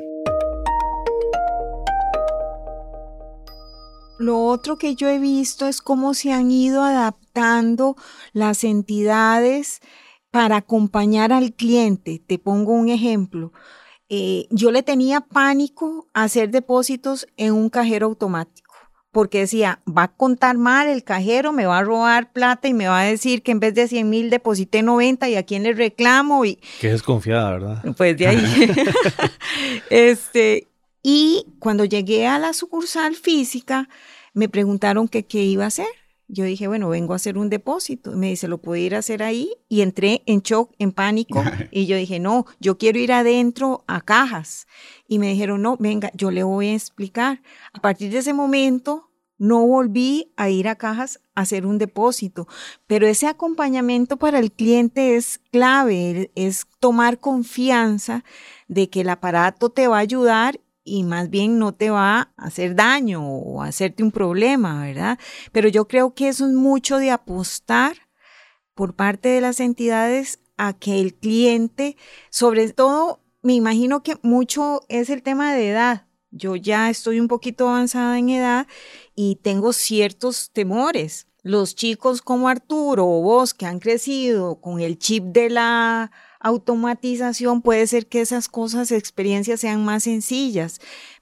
Lo 4.22 4.38
otro 4.44 4.78
que 4.78 4.94
yo 4.94 5.08
he 5.08 5.18
visto 5.18 5.66
es 5.66 5.82
cómo 5.82 6.14
se 6.14 6.32
han 6.32 6.52
ido 6.52 6.84
adaptando 6.84 7.96
las 8.32 8.62
entidades 8.62 9.80
para 10.30 10.58
acompañar 10.58 11.32
al 11.32 11.54
cliente. 11.54 12.22
Te 12.24 12.38
pongo 12.38 12.72
un 12.72 12.88
ejemplo. 12.88 13.52
Eh, 14.08 14.46
yo 14.50 14.70
le 14.70 14.84
tenía 14.84 15.22
pánico 15.22 16.06
hacer 16.14 16.50
depósitos 16.50 17.26
en 17.36 17.52
un 17.52 17.68
cajero 17.68 18.06
automático 18.06 18.62
porque 19.10 19.40
decía, 19.40 19.80
va 19.86 20.04
a 20.04 20.14
contar 20.14 20.56
mal 20.56 20.88
el 20.88 21.04
cajero, 21.04 21.52
me 21.52 21.66
va 21.66 21.78
a 21.78 21.82
robar 21.82 22.32
plata 22.32 22.68
y 22.68 22.74
me 22.74 22.88
va 22.88 23.00
a 23.00 23.04
decir 23.04 23.42
que 23.42 23.52
en 23.52 23.60
vez 23.60 23.74
de 23.74 23.86
100 23.86 24.08
mil 24.08 24.30
deposité 24.30 24.82
90 24.82 25.28
y 25.28 25.36
a 25.36 25.42
quién 25.42 25.64
le 25.64 25.74
reclamo. 25.74 26.44
Y, 26.46 26.60
Qué 26.80 26.92
desconfiada, 26.92 27.50
¿verdad? 27.50 27.82
Pues 27.96 28.16
de 28.16 28.26
ahí. 28.26 28.72
este, 29.90 30.71
y 31.02 31.46
cuando 31.58 31.84
llegué 31.84 32.26
a 32.26 32.38
la 32.38 32.52
sucursal 32.52 33.14
física, 33.14 33.88
me 34.34 34.48
preguntaron 34.48 35.08
que 35.08 35.24
qué 35.24 35.42
iba 35.42 35.64
a 35.64 35.68
hacer. 35.68 35.86
Yo 36.28 36.44
dije, 36.44 36.66
bueno, 36.66 36.88
vengo 36.88 37.12
a 37.12 37.16
hacer 37.16 37.36
un 37.36 37.50
depósito. 37.50 38.12
Me 38.12 38.30
dice, 38.30 38.48
¿lo 38.48 38.58
puedo 38.58 38.76
ir 38.76 38.94
a 38.94 39.00
hacer 39.00 39.22
ahí? 39.22 39.52
Y 39.68 39.82
entré 39.82 40.22
en 40.24 40.40
shock, 40.40 40.72
en 40.78 40.92
pánico. 40.92 41.42
y 41.70 41.86
yo 41.86 41.96
dije, 41.96 42.20
no, 42.20 42.46
yo 42.58 42.78
quiero 42.78 42.98
ir 42.98 43.12
adentro 43.12 43.84
a 43.86 44.00
cajas. 44.00 44.66
Y 45.06 45.18
me 45.18 45.28
dijeron, 45.28 45.60
no, 45.60 45.76
venga, 45.76 46.10
yo 46.14 46.30
le 46.30 46.42
voy 46.42 46.68
a 46.68 46.74
explicar. 46.74 47.42
A 47.74 47.80
partir 47.80 48.10
de 48.10 48.18
ese 48.18 48.32
momento, 48.32 49.10
no 49.36 49.66
volví 49.66 50.32
a 50.36 50.48
ir 50.48 50.68
a 50.68 50.76
cajas 50.76 51.20
a 51.34 51.40
hacer 51.40 51.66
un 51.66 51.76
depósito, 51.76 52.46
pero 52.86 53.08
ese 53.08 53.26
acompañamiento 53.26 54.16
para 54.16 54.38
el 54.38 54.52
cliente 54.52 55.16
es 55.16 55.40
clave, 55.50 56.30
es 56.36 56.66
tomar 56.78 57.18
confianza 57.18 58.22
de 58.68 58.88
que 58.88 59.00
el 59.00 59.08
aparato 59.08 59.68
te 59.70 59.88
va 59.88 59.96
a 59.96 60.00
ayudar 60.00 60.60
y 60.84 61.04
más 61.04 61.30
bien 61.30 61.58
no 61.58 61.72
te 61.72 61.90
va 61.90 62.32
a 62.36 62.46
hacer 62.46 62.74
daño 62.74 63.26
o 63.26 63.62
hacerte 63.62 64.02
un 64.02 64.10
problema, 64.10 64.84
¿verdad? 64.84 65.18
Pero 65.52 65.68
yo 65.68 65.86
creo 65.86 66.14
que 66.14 66.28
eso 66.28 66.46
es 66.46 66.52
mucho 66.52 66.98
de 66.98 67.10
apostar 67.10 67.96
por 68.74 68.94
parte 68.94 69.28
de 69.28 69.40
las 69.40 69.60
entidades 69.60 70.40
a 70.56 70.72
que 70.72 71.00
el 71.00 71.14
cliente, 71.14 71.96
sobre 72.30 72.72
todo, 72.72 73.20
me 73.42 73.54
imagino 73.54 74.02
que 74.02 74.16
mucho 74.22 74.82
es 74.88 75.10
el 75.10 75.22
tema 75.22 75.54
de 75.54 75.70
edad. 75.70 76.06
Yo 76.30 76.56
ya 76.56 76.88
estoy 76.88 77.20
un 77.20 77.28
poquito 77.28 77.68
avanzada 77.68 78.18
en 78.18 78.30
edad 78.30 78.66
y 79.14 79.36
tengo 79.36 79.72
ciertos 79.72 80.50
temores. 80.52 81.26
Los 81.42 81.74
chicos 81.74 82.22
como 82.22 82.48
Arturo 82.48 83.06
o 83.06 83.20
vos 83.20 83.52
que 83.52 83.66
han 83.66 83.80
crecido 83.80 84.60
con 84.60 84.80
el 84.80 84.98
chip 84.98 85.24
de 85.24 85.50
la 85.50 86.12
automatización, 86.42 87.62
puede 87.62 87.86
ser 87.86 88.06
que 88.06 88.20
esas 88.20 88.48
cosas, 88.48 88.92
experiencias 88.92 89.60
sean 89.60 89.84
más 89.84 90.04
sencillas, 90.04 90.80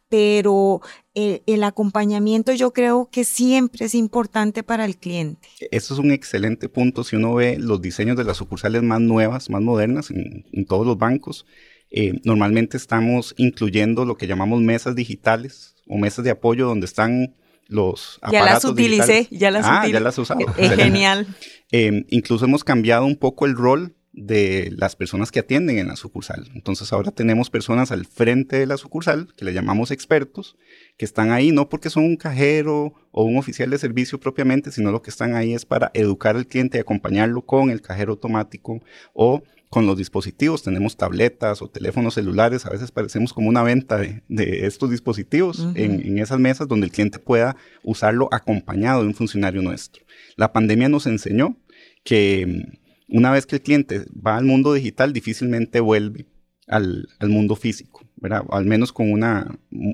pero 0.09 0.81
eh, 1.15 1.43
el, 1.47 1.63
acompañamiento 1.63 2.53
yo 2.53 2.73
creo 2.73 3.09
que 3.13 3.25
siempre 3.25 3.87
es 3.87 3.95
importante 3.95 4.63
para 4.65 4.85
el 4.85 4.97
cliente. 4.97 5.49
Eso 5.71 5.95
es 5.95 6.01
un 6.01 6.11
excelente 6.11 6.69
punto 6.69 7.05
si 7.05 7.17
uno 7.17 7.35
ve 7.35 7.59
los 7.59 7.81
diseños 7.81 8.17
de 8.17 8.25
las 8.25 8.37
sucursales 8.37 8.83
más 8.83 9.01
nuevas, 9.01 9.51
más 9.51 9.63
modernas 9.63 10.11
en, 10.11 10.67
todos 10.67 10.85
los 10.85 10.99
bancos. 10.99 11.47
Eh, 11.93 12.21
normalmente 12.25 12.77
estamos 12.77 13.35
incluyendo 13.37 14.05
lo 14.05 14.17
que 14.17 14.27
llamamos 14.27 14.61
mesas 14.61 14.97
digitales 14.97 15.77
o 15.87 15.97
mesas 15.97 16.25
de 16.25 16.31
apoyo 16.31 16.67
donde 16.67 16.87
están 16.87 17.37
los 17.69 18.19
aparatos 18.21 18.33
Ya 18.33 18.53
las 18.53 18.65
utilicé, 18.65 19.29
ya 19.31 19.51
las 19.53 19.67
ah, 19.67 19.87
ya 19.87 20.01
las 20.01 20.19
usado. 20.19 20.41
Es 20.57 20.73
genial. 20.77 21.27
Eh, 21.71 22.05
incluso 22.09 22.45
hemos 22.45 22.65
cambiado 22.65 23.07
un 23.07 23.17
poco 23.17 23.47
el 23.47 23.55
rol 23.55 23.95
de 24.21 24.71
las 24.77 24.97
personas 24.97 25.33
que 25.33 25.41
atienden 25.41 25.79
en 25.79 25.89
la 25.89 25.97
sucursal. 25.97 26.51
Entonces 26.55 26.93
ahora 26.93 27.11
tenemos 27.11 27.49
personas 27.49 27.91
al 27.91 28.05
frente 28.05 28.59
de 28.59 28.67
la 28.67 28.77
sucursal, 28.77 29.29
que 29.35 29.47
le 29.47 29.55
llamamos 29.55 29.91
expertos, 29.91 30.57
que 30.99 31.07
están 31.07 31.31
ahí 31.31 31.53
no 31.53 31.71
porque 31.71 31.89
son 31.89 32.05
un 32.05 32.17
cajero 32.17 32.93
o 33.13 33.25
un 33.25 33.39
oficial 33.39 33.71
de 33.71 33.79
servicio 33.79 34.21
propiamente, 34.21 34.71
sino 34.73 34.93
lo 34.93 35.01
que 35.01 35.09
están 35.09 35.35
ahí 35.35 35.55
es 35.55 35.65
para 35.65 35.91
educar 35.95 36.37
al 36.37 36.47
cliente 36.47 36.77
y 36.77 36.81
acompañarlo 36.83 37.41
con 37.43 37.71
el 37.71 37.81
cajero 37.81 38.13
automático 38.13 38.83
o 39.15 39.43
con 39.71 39.87
los 39.87 39.97
dispositivos. 39.97 40.63
Tenemos 40.63 40.99
tabletas 40.99 41.63
o 41.63 41.71
teléfonos 41.71 42.15
celulares, 42.15 42.67
a 42.67 42.71
veces 42.71 42.91
parecemos 42.91 43.33
como 43.33 43.49
una 43.49 43.63
venta 43.63 43.97
de, 43.97 44.67
estos 44.67 44.91
dispositivos 44.91 45.67
en, 45.75 46.07
en 46.07 46.19
esas 46.19 46.39
mesas 46.39 46.69
donde 46.69 46.87
el 46.87 46.93
cliente 46.93 47.19
pueda 47.19 47.57
usarlo 47.83 48.29
acompañado 48.33 49.01
de 49.01 49.09
un 49.09 49.15
funcionario 49.15 49.63
nuestro. 49.63 50.05
La 50.37 50.53
pandemia 50.53 50.91
nos 50.91 51.07
enseñó 51.07 51.57
que 52.05 52.81
una 53.11 53.31
vez 53.31 53.47
que 53.47 53.57
el 53.57 53.63
cliente 53.63 54.07
va 54.15 54.37
al 54.37 54.45
mundo 54.45 54.73
digital, 54.73 55.13
difícilmente 55.13 55.81
vuelve 55.81 56.27
al, 56.67 57.09
mundo 57.23 57.57
físico, 57.57 58.05
¿verdad? 58.17 58.45
Al 58.51 58.65
menos 58.65 58.93
con 58.93 59.13
una 59.13 59.59
mm, 59.71 59.91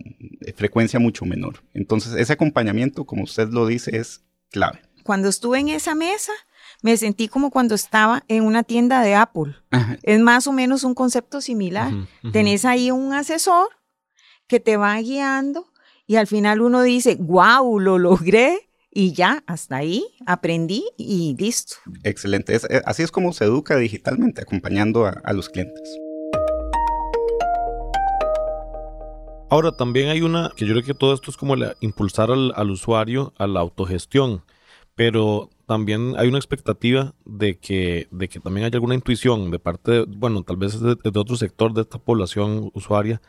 frecuencia 0.54 1.00
mucho 1.00 1.24
menor. 1.24 1.64
Entonces, 1.74 2.12
ese 2.14 2.34
acompañamiento, 2.34 3.04
como 3.04 3.24
usted 3.24 3.48
lo 3.48 3.66
dice, 3.66 3.96
es 3.96 4.24
clave. 4.50 4.80
Cuando 5.02 5.28
estuve 5.28 5.58
en 5.58 5.68
esa 5.68 5.94
mesa, 5.94 6.32
me 6.82 6.96
sentí 6.96 7.28
como 7.28 7.50
cuando 7.50 7.74
estaba 7.74 8.24
en 8.28 8.44
una 8.44 8.62
tienda 8.62 9.00
de 9.02 9.14
Apple. 9.14 9.54
Es 10.02 10.20
más 10.20 10.46
o 10.46 10.52
menos 10.52 10.84
un 10.84 10.94
concepto 10.94 11.40
similar. 11.40 11.92
Tenés 12.32 12.64
ahí 12.64 12.90
un 12.90 13.12
asesor 13.12 13.68
que 14.46 14.60
te 14.60 14.76
va 14.76 15.00
guiando 15.00 15.66
y 16.06 16.16
al 16.16 16.26
final 16.26 16.60
uno 16.60 16.82
dice, 16.82 17.16
wow, 17.18 17.78
lo 17.78 17.98
logré 17.98 18.65
y 18.96 19.12
ya, 19.12 19.44
hasta 19.46 19.76
ahí 19.76 20.06
aprendí 20.24 20.82
y 20.96 21.36
listo. 21.38 21.76
Excelente. 22.02 22.56
Eh, 22.56 22.80
así 22.86 23.02
es 23.02 23.10
como 23.10 23.34
se 23.34 23.44
educa 23.44 23.76
digitalmente, 23.76 24.40
acompañando 24.40 25.04
a, 25.04 25.32
los 25.34 25.50
clientes. 25.50 25.98
Ahora, 29.50 29.72
también 29.72 30.08
hay 30.08 30.22
una, 30.22 30.50
que 30.56 30.64
yo 30.64 30.72
creo 30.72 30.82
que 30.82 30.94
todo 30.94 31.12
esto 31.12 31.30
es 31.30 31.36
como 31.36 31.56
impulsar 31.80 32.30
al, 32.30 32.70
usuario 32.70 33.34
a 33.36 33.46
la 33.46 33.60
autogestión, 33.60 34.42
pero 34.94 35.50
también 35.66 36.14
hay 36.16 36.28
una 36.28 36.38
expectativa 36.38 37.14
de 37.26 37.58
que, 37.58 38.08
de 38.10 38.30
que 38.30 38.40
también 38.40 38.64
haya 38.64 38.76
alguna 38.76 38.94
intuición 38.94 39.50
de 39.50 39.58
parte, 39.58 39.92
de, 39.92 40.04
bueno, 40.06 40.42
tal 40.42 40.56
vez 40.56 40.80
de, 40.80 40.94
de 40.94 41.20
otro 41.20 41.36
sector 41.36 41.74
de 41.74 41.82
esta 41.82 41.98
población 41.98 42.70
usuaria, 42.72 43.20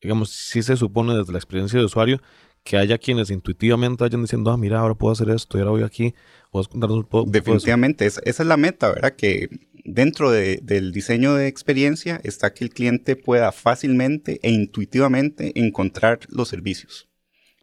digamos, 0.00 0.30
si 0.30 0.62
se 0.62 0.78
supone 0.78 1.14
desde 1.14 1.32
la 1.32 1.38
experiencia 1.38 1.78
de 1.78 1.84
usuario, 1.84 2.22
que 2.64 2.76
haya 2.76 2.98
quienes 2.98 3.30
intuitivamente 3.30 4.04
vayan 4.04 4.22
diciendo, 4.22 4.50
ah, 4.50 4.56
mira, 4.56 4.80
ahora 4.80 4.94
puedo 4.94 5.12
hacer 5.12 5.30
esto 5.30 5.56
y 5.56 5.60
ahora 5.60 5.72
voy 5.72 5.82
aquí. 5.82 6.14
¿Puedes 6.50 6.68
contarnos 6.68 7.04
un? 7.10 7.30
Definitivamente, 7.30 8.06
esa, 8.06 8.20
es 8.24 8.38
la 8.40 8.56
meta, 8.56 8.90
¿verdad? 8.90 9.14
Que 9.16 9.48
dentro 9.84 10.30
del 10.30 10.92
diseño 10.92 11.34
de 11.34 11.46
experiencia 11.46 12.20
está 12.22 12.52
que 12.52 12.64
el 12.64 12.70
cliente 12.70 13.16
pueda 13.16 13.52
fácilmente 13.52 14.40
e 14.42 14.50
intuitivamente 14.50 15.52
encontrar 15.58 16.20
los 16.28 16.48
servicios 16.48 17.08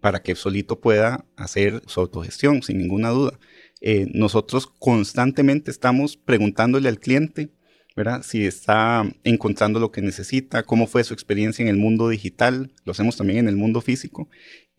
para 0.01 0.21
que 0.21 0.35
solito 0.35 0.79
pueda 0.79 1.25
hacer 1.35 1.81
su 1.87 1.99
autogestión, 1.99 2.61
sin 2.63 2.77
ninguna 2.77 3.09
duda. 3.09 3.39
Eh, 3.81 4.07
nosotros 4.13 4.67
constantemente 4.67 5.71
estamos 5.71 6.17
preguntándole 6.17 6.89
al 6.89 6.99
cliente 6.99 7.49
¿verdad? 7.97 8.21
Si 8.23 8.45
está 8.45 9.11
encontrando 9.23 9.79
lo 9.79 9.91
que 9.91 10.03
necesita, 10.03 10.61
cómo 10.61 10.85
fue 10.85 11.03
su 11.03 11.15
experiencia 11.15 11.63
en 11.63 11.67
el 11.67 11.77
mundo 11.77 12.09
digital, 12.09 12.71
lo 12.85 12.91
hacemos 12.91 13.17
también 13.17 13.39
en 13.39 13.47
el 13.49 13.57
mundo 13.57 13.81
físico 13.81 14.29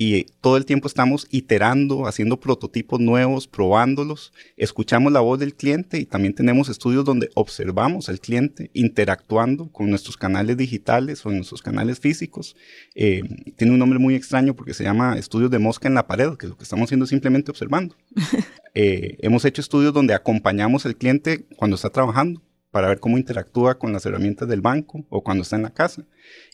y 0.00 0.26
todo 0.40 0.56
el 0.56 0.64
tiempo 0.64 0.86
estamos 0.86 1.26
iterando, 1.28 2.06
haciendo 2.06 2.38
prototipos 2.38 3.00
nuevos, 3.00 3.48
probándolos, 3.48 4.32
escuchamos 4.56 5.12
la 5.12 5.18
voz 5.18 5.40
del 5.40 5.56
cliente 5.56 5.98
y 5.98 6.06
también 6.06 6.32
tenemos 6.32 6.68
estudios 6.68 7.04
donde 7.04 7.30
observamos 7.34 8.08
al 8.08 8.20
cliente 8.20 8.70
interactuando 8.72 9.72
con 9.72 9.90
nuestros 9.90 10.16
canales 10.16 10.56
digitales 10.56 11.26
o 11.26 11.30
nuestros 11.30 11.60
canales 11.60 11.98
físicos. 11.98 12.54
Eh, 12.94 13.22
tiene 13.56 13.72
un 13.72 13.80
nombre 13.80 13.98
muy 13.98 14.14
extraño 14.14 14.54
porque 14.54 14.74
se 14.74 14.84
llama 14.84 15.18
estudios 15.18 15.50
de 15.50 15.58
mosca 15.58 15.88
en 15.88 15.94
la 15.94 16.06
pared, 16.06 16.36
que 16.36 16.46
lo 16.46 16.56
que 16.56 16.62
estamos 16.62 16.84
haciendo 16.84 17.02
es 17.02 17.10
simplemente 17.10 17.50
observando. 17.50 17.96
Eh, 18.74 19.16
hemos 19.22 19.44
hecho 19.44 19.60
estudios 19.60 19.92
donde 19.92 20.14
acompañamos 20.14 20.86
al 20.86 20.94
cliente 20.94 21.46
cuando 21.56 21.74
está 21.74 21.90
trabajando 21.90 22.42
para 22.70 22.88
ver 22.88 23.00
cómo 23.00 23.18
interactúa 23.18 23.78
con 23.78 23.92
las 23.92 24.04
herramientas 24.06 24.48
del 24.48 24.60
banco 24.60 25.04
o 25.08 25.22
cuando 25.22 25.42
está 25.42 25.56
en 25.56 25.62
la 25.62 25.74
casa. 25.74 26.04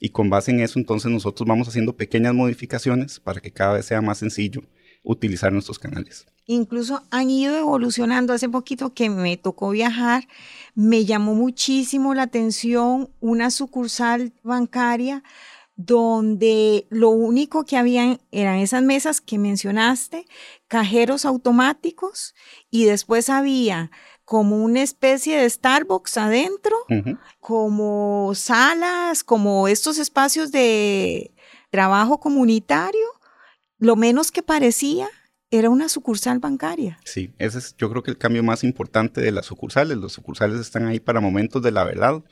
Y 0.01 0.11
con 0.11 0.31
base 0.31 0.51
en 0.51 0.61
eso, 0.61 0.79
entonces 0.79 1.11
nosotros 1.11 1.49
vamos 1.49 1.69
haciendo 1.69 1.97
pequeñas 1.97 2.35
modificaciones 2.35 3.21
para 3.21 3.41
que 3.41 3.53
cada 3.53 3.75
vez 3.75 3.87
sea 3.87 4.01
más 4.01 4.19
sencillo 4.19 4.63
utilizar 5.03 5.53
nuestros 5.53 5.79
canales. 5.79 6.27
Incluso 6.47 7.03
han 7.11 7.31
ido 7.31 7.57
evolucionando. 7.57 8.33
Hace 8.33 8.49
poquito 8.49 8.95
que 8.95 9.11
me 9.11 9.37
tocó 9.37 9.71
viajar, 9.71 10.29
me 10.75 11.05
llamó 11.05 11.35
muchísimo 11.35 12.15
la 12.15 12.23
atención 12.23 13.11
una 13.21 13.51
sucursal 13.51 14.33
bancaria 14.43 15.23
donde 15.77 16.87
lo 16.89 17.11
único 17.11 17.65
que 17.65 17.77
habían 17.77 18.21
eran 18.31 18.59
esas 18.59 18.83
mesas 18.83 19.21
que 19.21 19.39
mencionaste, 19.39 20.27
cajeros 20.69 21.25
automáticos 21.25 22.35
y 22.71 22.85
después 22.85 23.29
había 23.29 23.91
como 24.25 24.57
una 24.57 24.83
especie 24.83 25.39
de 25.39 25.49
Starbucks 25.49 26.17
adentro, 26.17 26.77
como 27.41 28.33
salas, 28.35 29.23
como 29.23 29.69
estos 29.69 29.99
espacios 29.99 30.51
de 30.51 31.33
trabajo 31.71 32.19
comunitario, 32.19 33.07
lo 33.79 33.97
menos 33.97 34.31
que 34.31 34.43
parecía 34.43 35.09
era 35.51 35.71
una 35.71 35.89
sucursal 35.89 36.39
bancaria. 36.39 36.99
Sí, 37.05 37.33
ese 37.39 37.59
es 37.59 37.77
yo 37.77 37.91
creo 37.91 38.03
que 38.03 38.11
el 38.11 38.19
cambio 38.19 38.43
más 38.43 38.65
importante 38.65 39.21
de 39.21 39.31
las 39.31 39.47
sucursales. 39.47 39.99
Los 39.99 40.13
sucursales 40.13 40.59
están 40.59 40.87
ahí 40.87 41.01
para 41.01 41.21
momentos 41.21 41.63
de 41.63 41.71
la 41.71 41.85
verdad 41.85 42.23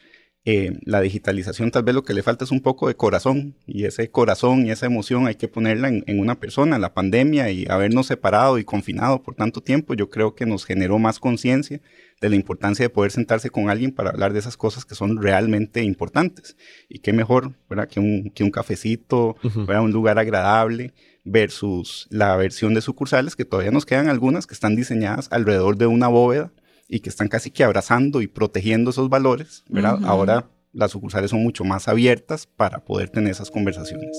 eh, 0.45 0.81
la 0.85 1.01
digitalización 1.01 1.71
tal 1.71 1.85
vez 1.85 1.95
lo 1.95 2.03
que 2.03 2.15
le 2.15 2.25
falta 2.25 2.45
es 2.45 2.51
un 2.51 2.61
poco 2.61 2.89
de 2.89 2.97
corazón 2.97 3.55
y 3.65 3.85
ese 3.85 4.11
corazón 4.11 4.67
y 4.67 4.73
esa 4.73 4.87
emoción 4.87 5.29
hay 5.29 5.37
que 5.37 5.47
ponerla 5.47 5.89
en, 5.89 6.19
una 6.19 6.41
persona. 6.41 6.81
La 6.81 6.95
pandemia 6.95 7.51
y 7.53 7.65
habernos 7.69 8.09
separado 8.09 8.59
y 8.59 8.65
confinado 8.65 9.23
por 9.23 9.37
tanto 9.37 9.61
tiempo 9.61 9.95
yo 9.95 10.11
creo 10.11 10.35
que 10.35 10.45
nos 10.45 10.65
generó 10.65 10.99
más 10.99 11.21
conciencia 11.21 11.81
de 12.21 12.29
la 12.29 12.35
importancia 12.35 12.85
de 12.85 12.91
poder 12.91 13.13
sentarse 13.13 13.51
con 13.51 13.71
alguien 13.71 13.93
para 13.93 14.11
hablar 14.11 14.33
de 14.33 14.41
esas 14.41 14.57
cosas 14.57 14.85
que 14.85 14.97
son 14.97 15.23
realmente 15.23 15.85
importantes. 15.85 16.57
Y 16.89 16.99
qué 16.99 17.13
mejor 17.13 17.53
Que, 17.89 18.01
un, 18.01 18.31
que 18.35 18.43
un 18.43 18.51
cafecito, 18.51 19.37
un 19.45 19.93
lugar 19.93 20.19
agradable 20.19 20.93
versus 21.25 22.09
la 22.11 22.37
versión 22.37 22.75
de 22.75 22.81
sucursales 22.81 23.37
que 23.37 23.45
todavía 23.45 23.71
nos 23.71 23.87
quedan 23.87 24.09
algunas 24.09 24.49
que 24.49 24.55
están 24.55 24.75
diseñadas 24.75 25.29
alrededor 25.31 25.77
de 25.77 25.87
una 25.87 26.09
bóveda 26.09 26.53
y 26.93 27.01
que 27.01 27.09
están 27.09 27.29
casi 27.29 27.51
que 27.51 27.65
abrazando 27.65 28.21
y 28.21 28.27
protegiendo 28.27 28.91
esos 28.91 29.09
valores, 29.09 29.65
¿verdad? 29.71 29.99
Ahora 30.05 30.51
las 30.75 30.91
sucursales 30.91 31.31
son 31.31 31.43
mucho 31.43 31.65
más 31.65 31.89
abiertas 31.89 32.47
para 32.47 32.85
poder 32.85 33.09
tener 33.09 33.31
esas 33.31 33.51
conversaciones. 33.51 34.15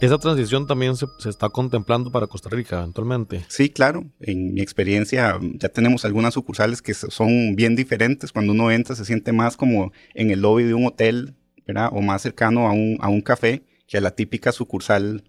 ¿Esa 0.00 0.18
transición 0.18 0.66
también 0.66 0.96
se, 0.96 1.06
está 1.28 1.48
contemplando 1.48 2.10
para 2.10 2.26
Costa 2.26 2.48
Rica 2.50 2.80
eventualmente? 2.80 3.44
Sí, 3.46 3.68
claro. 3.70 4.04
En 4.18 4.52
mi 4.52 4.62
experiencia 4.62 5.38
ya 5.40 5.68
tenemos 5.68 6.04
algunas 6.04 6.34
sucursales 6.34 6.82
que 6.82 6.94
son 6.94 7.54
bien 7.54 7.76
diferentes. 7.76 8.32
Cuando 8.32 8.52
uno 8.52 8.72
entra 8.72 8.96
se 8.96 9.04
siente 9.04 9.30
más 9.30 9.56
como 9.56 9.92
en 10.14 10.32
el 10.32 10.40
lobby 10.40 10.64
de 10.64 10.74
un 10.74 10.86
hotel, 10.86 11.36
¿verdad? 11.68 11.90
O 11.92 12.00
más 12.00 12.22
cercano 12.22 12.66
a 12.66 12.72
un, 12.72 12.98
a 13.00 13.08
un 13.08 13.20
café 13.20 13.62
que 13.86 13.98
a 13.98 14.00
la 14.00 14.10
típica 14.10 14.50
sucursal 14.50 15.22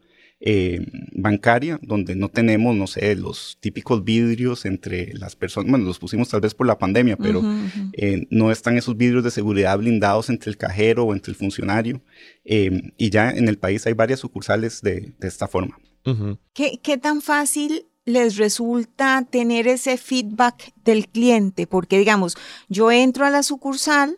eh, 0.44 0.88
bancaria, 1.12 1.80
donde 1.84 2.16
no 2.16 2.28
tenemos, 2.28 2.76
no 2.76 2.88
sé, 2.88 3.16
los 3.16 3.60
típicos 3.60 4.04
vidrios 4.04 4.66
entre 4.66 5.14
las 5.14 5.36
personas, 5.36 5.70
bueno, 5.70 5.86
los 5.86 6.00
pusimos 6.00 6.30
tal 6.30 6.42
vez 6.42 6.56
por 6.56 6.66
la 6.66 6.80
pandemia, 6.80 7.16
pero 7.16 7.44
eh, 7.94 8.26
no 8.32 8.52
están 8.52 8.76
esos 8.76 8.98
vidrios 8.98 9.24
de 9.24 9.30
seguridad 9.30 9.78
blindados 9.78 10.32
entre 10.32 10.50
el 10.50 10.58
cajero 10.58 11.04
o 11.04 11.14
entre 11.14 11.32
el 11.32 11.38
funcionario. 11.38 12.02
Eh, 12.44 12.92
y 12.98 13.12
ya 13.12 13.30
en 13.30 13.50
el 13.50 13.60
país 13.60 13.86
hay 13.86 13.94
varias 13.94 14.20
sucursales 14.20 14.82
de, 14.82 15.14
esta 15.22 15.48
forma. 15.48 15.78
¿Qué, 16.54 16.80
¿Qué 16.82 16.98
tan 16.98 17.22
fácil 17.22 17.86
les 18.06 18.38
resulta 18.38 19.28
tener 19.30 19.68
ese 19.68 19.96
feedback 19.98 20.74
del 20.84 21.08
cliente? 21.08 21.68
Porque 21.68 22.00
digamos, 22.00 22.36
yo 22.68 22.92
entro 22.92 23.28
a 23.28 23.30
la 23.30 23.44
sucursal 23.44 24.18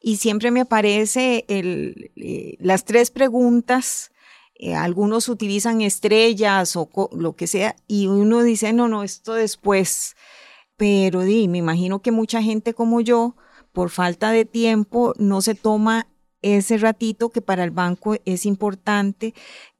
y 0.00 0.18
siempre 0.18 0.52
me 0.52 0.60
aparece 0.60 1.44
el, 1.48 2.12
las 2.60 2.84
tres 2.84 3.10
preguntas 3.10 4.12
eh, 4.58 4.74
algunos 4.74 5.28
utilizan 5.28 5.80
estrellas 5.82 6.76
o 6.76 6.88
lo 7.12 7.36
que 7.36 7.46
sea, 7.46 7.76
y 7.86 8.06
uno 8.06 8.42
dice, 8.42 8.72
no, 8.72 8.88
no, 8.88 9.02
esto 9.02 9.34
después. 9.34 10.16
Pero 10.76 11.22
di, 11.22 11.48
me 11.48 11.58
imagino 11.58 12.00
que 12.00 12.12
mucha 12.12 12.42
gente 12.42 12.74
como 12.74 13.00
yo, 13.00 13.36
por 13.72 13.90
falta 13.90 14.30
de 14.30 14.44
tiempo, 14.44 15.14
no 15.18 15.40
se 15.42 15.54
toma 15.54 16.08
ese 16.42 16.78
ratito 16.78 17.30
que 17.30 17.42
para 17.42 17.64
el 17.64 17.70
banco 17.70 18.16
es 18.24 18.46
importante 18.46 19.34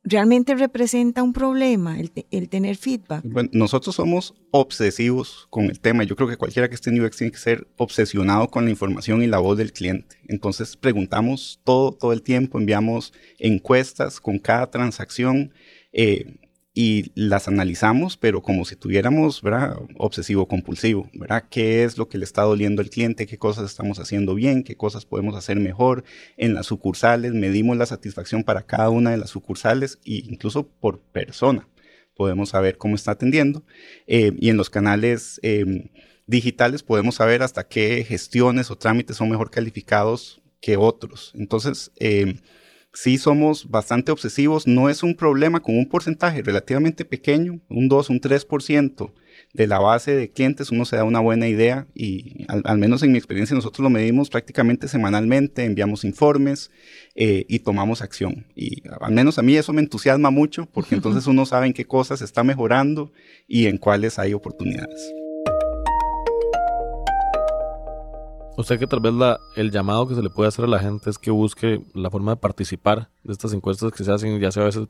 realmente 0.07 0.55
representa 0.55 1.23
un 1.23 1.33
problema 1.33 1.99
el, 1.99 2.49
tener 2.49 2.77
feedback. 2.77 3.23
Bueno, 3.25 3.51
nosotros 3.53 3.97
somos 3.97 4.35
obsesivos 4.53 5.49
con 5.51 5.64
el 5.64 5.81
tema. 5.81 6.05
Yo 6.05 6.14
creo 6.14 6.29
que 6.29 6.37
cualquiera 6.37 6.69
que 6.69 6.77
esté 6.77 6.90
en 6.90 7.05
UX 7.05 7.16
tiene 7.16 7.33
que 7.33 7.38
ser 7.38 7.66
obsesionado 7.77 8.49
con 8.49 8.64
la 8.64 8.71
información 8.71 9.23
y 9.23 9.27
la 9.27 9.38
voz 9.38 9.59
del 9.59 9.73
cliente. 9.73 10.16
Entonces 10.29 10.77
preguntamos 10.77 11.61
todo, 11.64 11.92
todo 11.92 12.12
el 12.12 12.23
tiempo, 12.23 12.59
enviamos 12.59 13.12
encuestas 13.38 14.21
con 14.21 14.38
cada 14.38 14.71
transacción. 14.71 15.53
Eh, 15.92 16.37
y 16.79 17.11
las 17.15 17.49
analizamos, 17.49 18.19
pero 18.19 18.43
como 18.43 18.67
si 18.67 18.77
tuviéramos. 18.77 19.43
Obsesivo 19.97 20.47
compulsivo, 20.47 21.09
¿verdad? 21.15 21.45
¿Qué 21.51 21.85
es 21.85 21.97
lo 21.97 22.07
que 22.07 22.19
le 22.19 22.25
está 22.25 22.43
doliendo 22.43 22.83
al 22.83 22.91
cliente? 22.91 23.27
¿Qué 23.27 23.39
cosas 23.39 23.65
estamos 23.65 23.99
haciendo 23.99 24.35
bien? 24.35 24.62
¿Qué 24.62 24.77
cosas 24.77 25.07
podemos 25.07 25.35
hacer 25.37 25.59
mejor? 25.59 26.05
En 26.37 26.53
las 26.53 26.67
sucursales 26.67 27.33
medimos 27.33 27.79
la 27.79 27.87
satisfacción 27.87 28.45
para 28.45 28.67
cada 28.67 28.91
una 28.91 29.11
de 29.11 29.17
las 29.17 29.31
sucursales 29.31 29.99
e 30.05 30.23
incluso 30.27 30.69
por 30.69 31.01
persona 31.01 31.67
podemos 32.15 32.51
saber 32.51 32.77
cómo 32.77 32.95
está 32.95 33.12
atendiendo. 33.12 33.65
Eh, 34.07 34.33
y 34.39 34.51
en 34.51 34.59
los 34.59 34.69
canales 34.69 35.41
em, 35.43 35.89
digitales 36.27 36.83
podemos 36.83 37.15
saber 37.15 37.43
hasta 37.43 37.67
qué 37.67 38.05
gestiones 38.05 38.71
o 38.71 38.77
trámites 38.77 39.17
son 39.17 39.31
mejor 39.31 39.51
calificados 39.51 40.43
que 40.61 40.77
otros. 40.77 41.33
Entonces, 41.35 41.91
em, 41.97 42.37
sí 42.96 43.18
somos 43.18 43.68
bastante 43.70 44.11
obsesivos. 44.11 44.66
No 44.66 44.88
es 44.88 45.02
un 45.02 45.14
problema 45.14 45.61
con 45.61 45.76
un 45.78 45.87
porcentaje 45.87 46.42
relativamente 46.42 47.04
pequeño, 47.04 47.61
un 47.68 47.88
2, 47.88 48.11
un 48.11 48.20
3% 48.20 49.12
de 49.52 49.66
la 49.66 49.78
base 49.78 50.16
de 50.16 50.30
clientes, 50.30 50.70
uno 50.70 50.85
se 50.87 50.96
da 50.96 51.04
una 51.04 51.20
buena 51.20 51.46
idea 51.46 51.87
y 51.94 52.46
al, 52.48 52.78
menos 52.78 53.02
en 53.02 53.12
mi 53.12 53.18
experiencia 53.18 53.54
nosotros 53.54 53.82
lo 53.82 53.90
medimos 53.90 54.30
prácticamente 54.30 54.88
semanalmente, 54.88 55.64
enviamos 55.64 56.04
informes 56.04 56.70
eh, 57.14 57.44
y 57.48 57.59
tomamos 57.59 58.00
acción. 58.00 58.46
Y 58.54 58.82
al 59.00 59.12
menos 59.12 59.38
a 59.38 59.42
mí 59.42 59.56
eso 59.56 59.74
me 59.74 59.82
entusiasma 59.82 60.30
mucho 60.30 60.66
porque 60.66 60.94
entonces 60.96 61.26
uno 61.26 61.44
sabe 61.44 61.66
en 61.66 61.74
qué 61.74 61.85
cosas 61.85 62.22
está 62.22 62.44
mejorando 62.44 63.12
y 63.46 63.66
en 63.66 63.76
cuáles 63.76 64.18
hay 64.18 64.32
oportunidades. 64.32 65.12
O 68.57 68.62
sea 68.62 68.79
que 68.79 68.87
tal 68.87 69.01
vez 69.01 69.12
la, 69.12 69.38
el 69.55 69.71
llamado 69.71 70.09
que 70.09 70.14
se 70.14 70.23
le 70.23 70.31
puede 70.31 70.49
hacer 70.49 70.64
a 70.64 70.69
la 70.69 70.79
gente 70.79 71.11
es 71.11 71.19
que 71.19 71.31
busque 71.31 71.83
la 71.95 72.11
forma 72.11 72.33
de 72.33 72.37
participar 72.38 73.11
de 73.23 73.33
estas 73.33 73.53
encuestas 73.53 73.92
que 73.92 74.03
se 74.03 74.11
hacen, 74.11 74.40
ya 74.40 74.51
sea 74.51 74.62
a 74.62 74.66
veces 74.66 74.88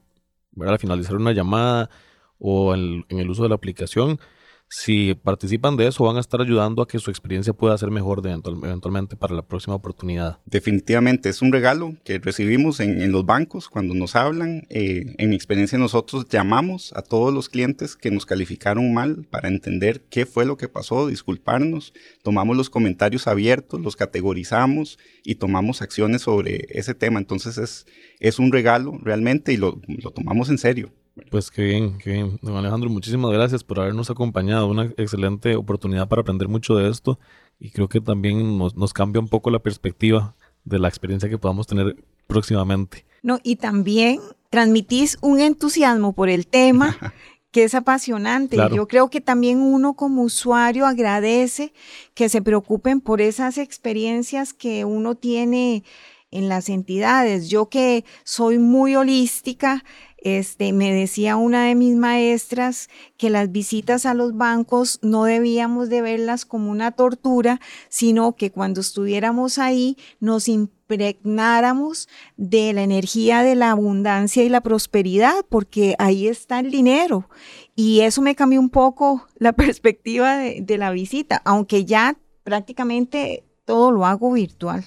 al 0.60 0.78
finalizar 0.78 1.16
una 1.16 1.32
llamada 1.32 1.90
o 2.38 2.74
en 2.74 3.04
el 3.08 3.28
uso 3.28 3.42
de 3.42 3.48
la 3.48 3.56
aplicación, 3.56 4.20
si 4.68 5.14
participan 5.14 5.76
de 5.76 5.86
eso, 5.86 6.04
van 6.04 6.16
a 6.16 6.20
estar 6.20 6.40
ayudando 6.40 6.82
a 6.82 6.88
que 6.88 6.98
su 6.98 7.10
experiencia 7.10 7.52
pueda 7.52 7.78
ser 7.78 7.90
mejor 7.90 8.22
eventualmente 8.26 9.16
para 9.16 9.34
la 9.34 9.42
próxima 9.42 9.76
oportunidad. 9.76 10.40
Definitivamente, 10.44 11.28
es 11.28 11.40
un 11.40 11.52
regalo 11.52 11.94
que 12.04 12.18
recibimos 12.18 12.80
en, 12.80 13.12
los 13.12 13.24
bancos 13.24 13.68
cuando 13.68 13.94
nos 13.94 14.16
hablan. 14.16 14.66
Eh, 14.68 15.14
en 15.18 15.30
mi 15.30 15.36
experiencia, 15.36 15.78
nosotros 15.78 16.28
llamamos 16.28 16.92
a 16.96 17.02
todos 17.02 17.32
los 17.32 17.48
clientes 17.48 17.94
que 17.94 18.10
nos 18.10 18.26
calificaron 18.26 18.92
mal 18.92 19.26
para 19.30 19.48
entender 19.48 20.02
qué 20.10 20.26
fue 20.26 20.44
lo 20.44 20.56
que 20.56 20.68
pasó, 20.68 21.06
disculparnos. 21.06 21.92
Tomamos 22.22 22.56
los 22.56 22.68
comentarios 22.68 23.28
abiertos, 23.28 23.80
los 23.80 23.94
categorizamos 23.94 24.98
y 25.22 25.36
tomamos 25.36 25.80
acciones 25.80 26.22
sobre 26.22 26.66
ese 26.70 26.94
tema. 26.94 27.20
Entonces, 27.20 27.56
es, 27.58 27.86
es 28.18 28.40
un 28.40 28.50
regalo 28.50 28.98
realmente 29.00 29.52
y 29.52 29.58
lo, 29.58 29.80
lo 29.86 30.10
tomamos 30.10 30.50
en 30.50 30.58
serio. 30.58 30.90
Pues 31.30 31.50
qué 31.50 31.62
bien, 31.62 31.98
qué 31.98 32.12
bien. 32.12 32.38
Don 32.42 32.56
Alejandro, 32.56 32.90
muchísimas 32.90 33.32
gracias 33.32 33.64
por 33.64 33.80
habernos 33.80 34.10
acompañado. 34.10 34.68
Una 34.68 34.84
excelente 34.96 35.56
oportunidad 35.56 36.08
para 36.08 36.22
aprender 36.22 36.48
mucho 36.48 36.76
de 36.76 36.90
esto 36.90 37.18
y 37.58 37.70
creo 37.70 37.88
que 37.88 38.00
también 38.00 38.58
nos, 38.58 38.76
nos 38.76 38.92
cambia 38.92 39.20
un 39.20 39.28
poco 39.28 39.50
la 39.50 39.58
perspectiva 39.58 40.34
de 40.64 40.78
la 40.78 40.88
experiencia 40.88 41.28
que 41.28 41.38
podamos 41.38 41.66
tener 41.66 41.96
próximamente. 42.26 43.06
No, 43.22 43.40
y 43.42 43.56
también 43.56 44.20
transmitís 44.50 45.18
un 45.20 45.40
entusiasmo 45.40 46.12
por 46.12 46.28
el 46.28 46.46
tema 46.46 46.96
que 47.50 47.64
es 47.64 47.74
apasionante. 47.74 48.58
Yo 48.74 48.86
creo 48.86 49.08
que 49.08 49.22
también 49.22 49.60
uno 49.60 49.94
como 49.94 50.22
usuario 50.22 50.86
agradece 50.86 51.72
que 52.14 52.28
se 52.28 52.42
preocupen 52.42 53.00
por 53.00 53.22
esas 53.22 53.56
experiencias 53.56 54.52
que 54.52 54.84
uno 54.84 55.14
tiene 55.14 55.82
en 56.30 56.48
las 56.50 56.68
entidades. 56.68 57.48
Yo 57.48 57.70
que 57.70 58.04
soy 58.24 58.58
muy 58.58 58.94
holística, 58.94 59.84
este, 60.26 60.72
me 60.72 60.92
decía 60.92 61.36
una 61.36 61.66
de 61.66 61.76
mis 61.76 61.94
maestras 61.94 62.88
que 63.16 63.30
las 63.30 63.52
visitas 63.52 64.06
a 64.06 64.14
los 64.14 64.36
bancos 64.36 64.98
no 65.00 65.22
debíamos 65.22 65.88
de 65.88 66.02
verlas 66.02 66.44
como 66.44 66.72
una 66.72 66.90
tortura, 66.90 67.60
sino 67.88 68.34
que 68.34 68.50
cuando 68.50 68.80
estuviéramos 68.80 69.58
ahí 69.58 69.96
nos 70.18 70.48
impregnáramos 70.48 72.08
de 72.36 72.72
la 72.72 72.82
energía 72.82 73.44
de 73.44 73.54
la 73.54 73.70
abundancia 73.70 74.42
y 74.42 74.48
la 74.48 74.62
prosperidad, 74.62 75.44
porque 75.48 75.94
ahí 76.00 76.26
está 76.26 76.58
el 76.58 76.72
dinero. 76.72 77.30
Y 77.76 78.00
eso 78.00 78.20
me 78.20 78.34
cambió 78.34 78.58
un 78.58 78.70
poco 78.70 79.28
la 79.36 79.52
perspectiva 79.52 80.38
de, 80.38 80.76
la 80.76 80.90
visita, 80.90 81.40
aunque 81.44 81.84
ya 81.84 82.16
prácticamente 82.42 83.44
todo 83.64 83.92
lo 83.92 84.04
hago 84.04 84.32
virtual. 84.32 84.84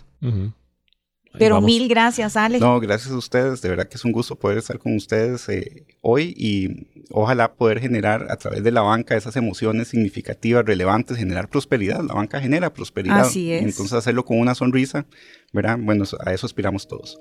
Pero 1.37 1.61
mil 1.61 1.87
gracias, 1.87 2.35
Alex. 2.35 2.61
No, 2.61 2.79
gracias 2.79 3.13
a 3.13 3.17
ustedes. 3.17 3.61
De 3.61 3.69
verdad 3.69 3.87
que 3.87 3.95
es 3.95 4.05
un 4.05 4.11
gusto 4.11 4.35
poder 4.35 4.57
estar 4.57 4.79
con 4.79 4.95
ustedes 4.95 5.47
eh, 5.49 5.85
hoy 6.01 6.33
y 6.35 6.87
ojalá 7.11 7.53
poder 7.53 7.79
generar 7.79 8.27
a 8.29 8.37
través 8.37 8.63
de 8.63 8.71
la 8.71 8.81
banca 8.81 9.15
esas 9.15 9.35
emociones 9.35 9.89
significativas, 9.89 10.65
relevantes, 10.65 11.17
generar 11.17 11.47
prosperidad. 11.47 12.01
La 12.03 12.13
banca 12.13 12.41
genera 12.41 12.73
prosperidad. 12.73 13.21
Así 13.21 13.51
es. 13.51 13.63
Entonces 13.63 13.93
hacerlo 13.93 14.25
con 14.25 14.39
una 14.39 14.55
sonrisa, 14.55 15.05
¿verdad? 15.53 15.77
Bueno, 15.79 16.05
a 16.25 16.33
eso 16.33 16.45
aspiramos 16.45 16.87
todos. 16.87 17.19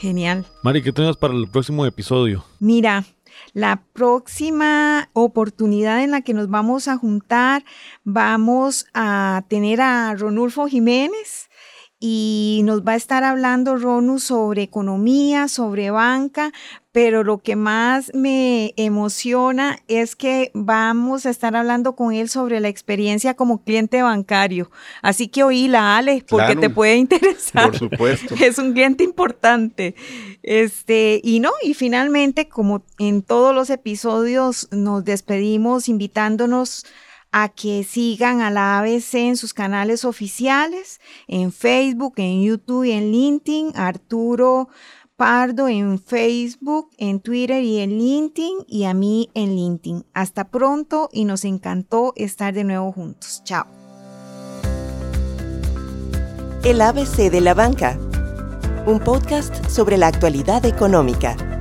Genial. 0.00 0.46
Mari, 0.62 0.82
¿qué 0.82 0.92
tenemos 0.92 1.18
para 1.18 1.34
el 1.34 1.46
próximo 1.46 1.84
episodio? 1.84 2.42
Mira, 2.58 3.04
la 3.52 3.82
próxima 3.92 5.10
oportunidad 5.12 6.02
en 6.02 6.10
la 6.10 6.22
que 6.22 6.34
nos 6.34 6.48
vamos 6.48 6.88
a 6.88 6.96
juntar, 6.96 7.64
vamos 8.04 8.86
a 8.94 9.42
tener 9.48 9.80
a 9.80 10.14
Ronulfo 10.14 10.66
Jiménez 10.66 11.49
y 12.02 12.62
nos 12.64 12.82
va 12.82 12.92
a 12.92 12.96
estar 12.96 13.24
hablando 13.24 13.76
Ronu 13.76 14.18
sobre 14.18 14.62
economía, 14.62 15.48
sobre 15.48 15.90
banca, 15.90 16.50
pero 16.92 17.22
lo 17.22 17.38
que 17.38 17.56
más 17.56 18.10
me 18.14 18.72
emociona 18.76 19.78
es 19.86 20.16
que 20.16 20.50
vamos 20.54 21.26
a 21.26 21.30
estar 21.30 21.54
hablando 21.54 21.94
con 21.94 22.14
él 22.14 22.30
sobre 22.30 22.58
la 22.58 22.68
experiencia 22.68 23.34
como 23.34 23.62
cliente 23.62 24.00
bancario. 24.00 24.70
Así 25.02 25.28
que 25.28 25.44
oíla, 25.44 25.98
Ale, 25.98 26.24
porque 26.26 26.56
te 26.56 26.70
puede 26.70 26.96
interesar. 26.96 27.70
Por 27.70 27.78
supuesto. 27.78 28.34
Es 28.40 28.58
un 28.58 28.72
cliente 28.72 29.04
importante. 29.04 29.94
Este, 30.42 31.20
y 31.22 31.40
no, 31.40 31.52
y 31.62 31.74
finalmente, 31.74 32.48
como 32.48 32.82
en 32.98 33.20
todos 33.20 33.54
los 33.54 33.68
episodios, 33.68 34.68
nos 34.72 35.04
despedimos 35.04 35.88
invitándonos 35.88 36.86
a 37.32 37.48
que 37.48 37.84
sigan 37.84 38.40
a 38.40 38.50
la 38.50 38.78
ABC 38.78 39.14
en 39.14 39.36
sus 39.36 39.54
canales 39.54 40.04
oficiales, 40.04 41.00
en 41.28 41.52
Facebook, 41.52 42.14
en 42.16 42.42
YouTube 42.42 42.84
y 42.84 42.92
en 42.92 43.12
LinkedIn. 43.12 43.72
Arturo 43.76 44.68
Pardo 45.20 45.68
en 45.68 45.98
Facebook, 45.98 46.88
en 46.96 47.20
Twitter 47.20 47.62
y 47.62 47.80
en 47.80 47.98
LinkedIn 47.98 48.64
y 48.66 48.84
a 48.84 48.94
mí 48.94 49.28
en 49.34 49.54
LinkedIn. 49.54 50.06
Hasta 50.14 50.44
pronto 50.44 51.10
y 51.12 51.26
nos 51.26 51.44
encantó 51.44 52.14
estar 52.16 52.54
de 52.54 52.64
nuevo 52.64 52.90
juntos. 52.90 53.42
Chao. 53.44 53.66
El 56.64 56.80
ABC 56.80 57.30
de 57.30 57.42
la 57.42 57.52
banca, 57.52 57.98
un 58.86 58.98
podcast 58.98 59.68
sobre 59.68 59.98
la 59.98 60.06
actualidad 60.06 60.64
económica. 60.64 61.59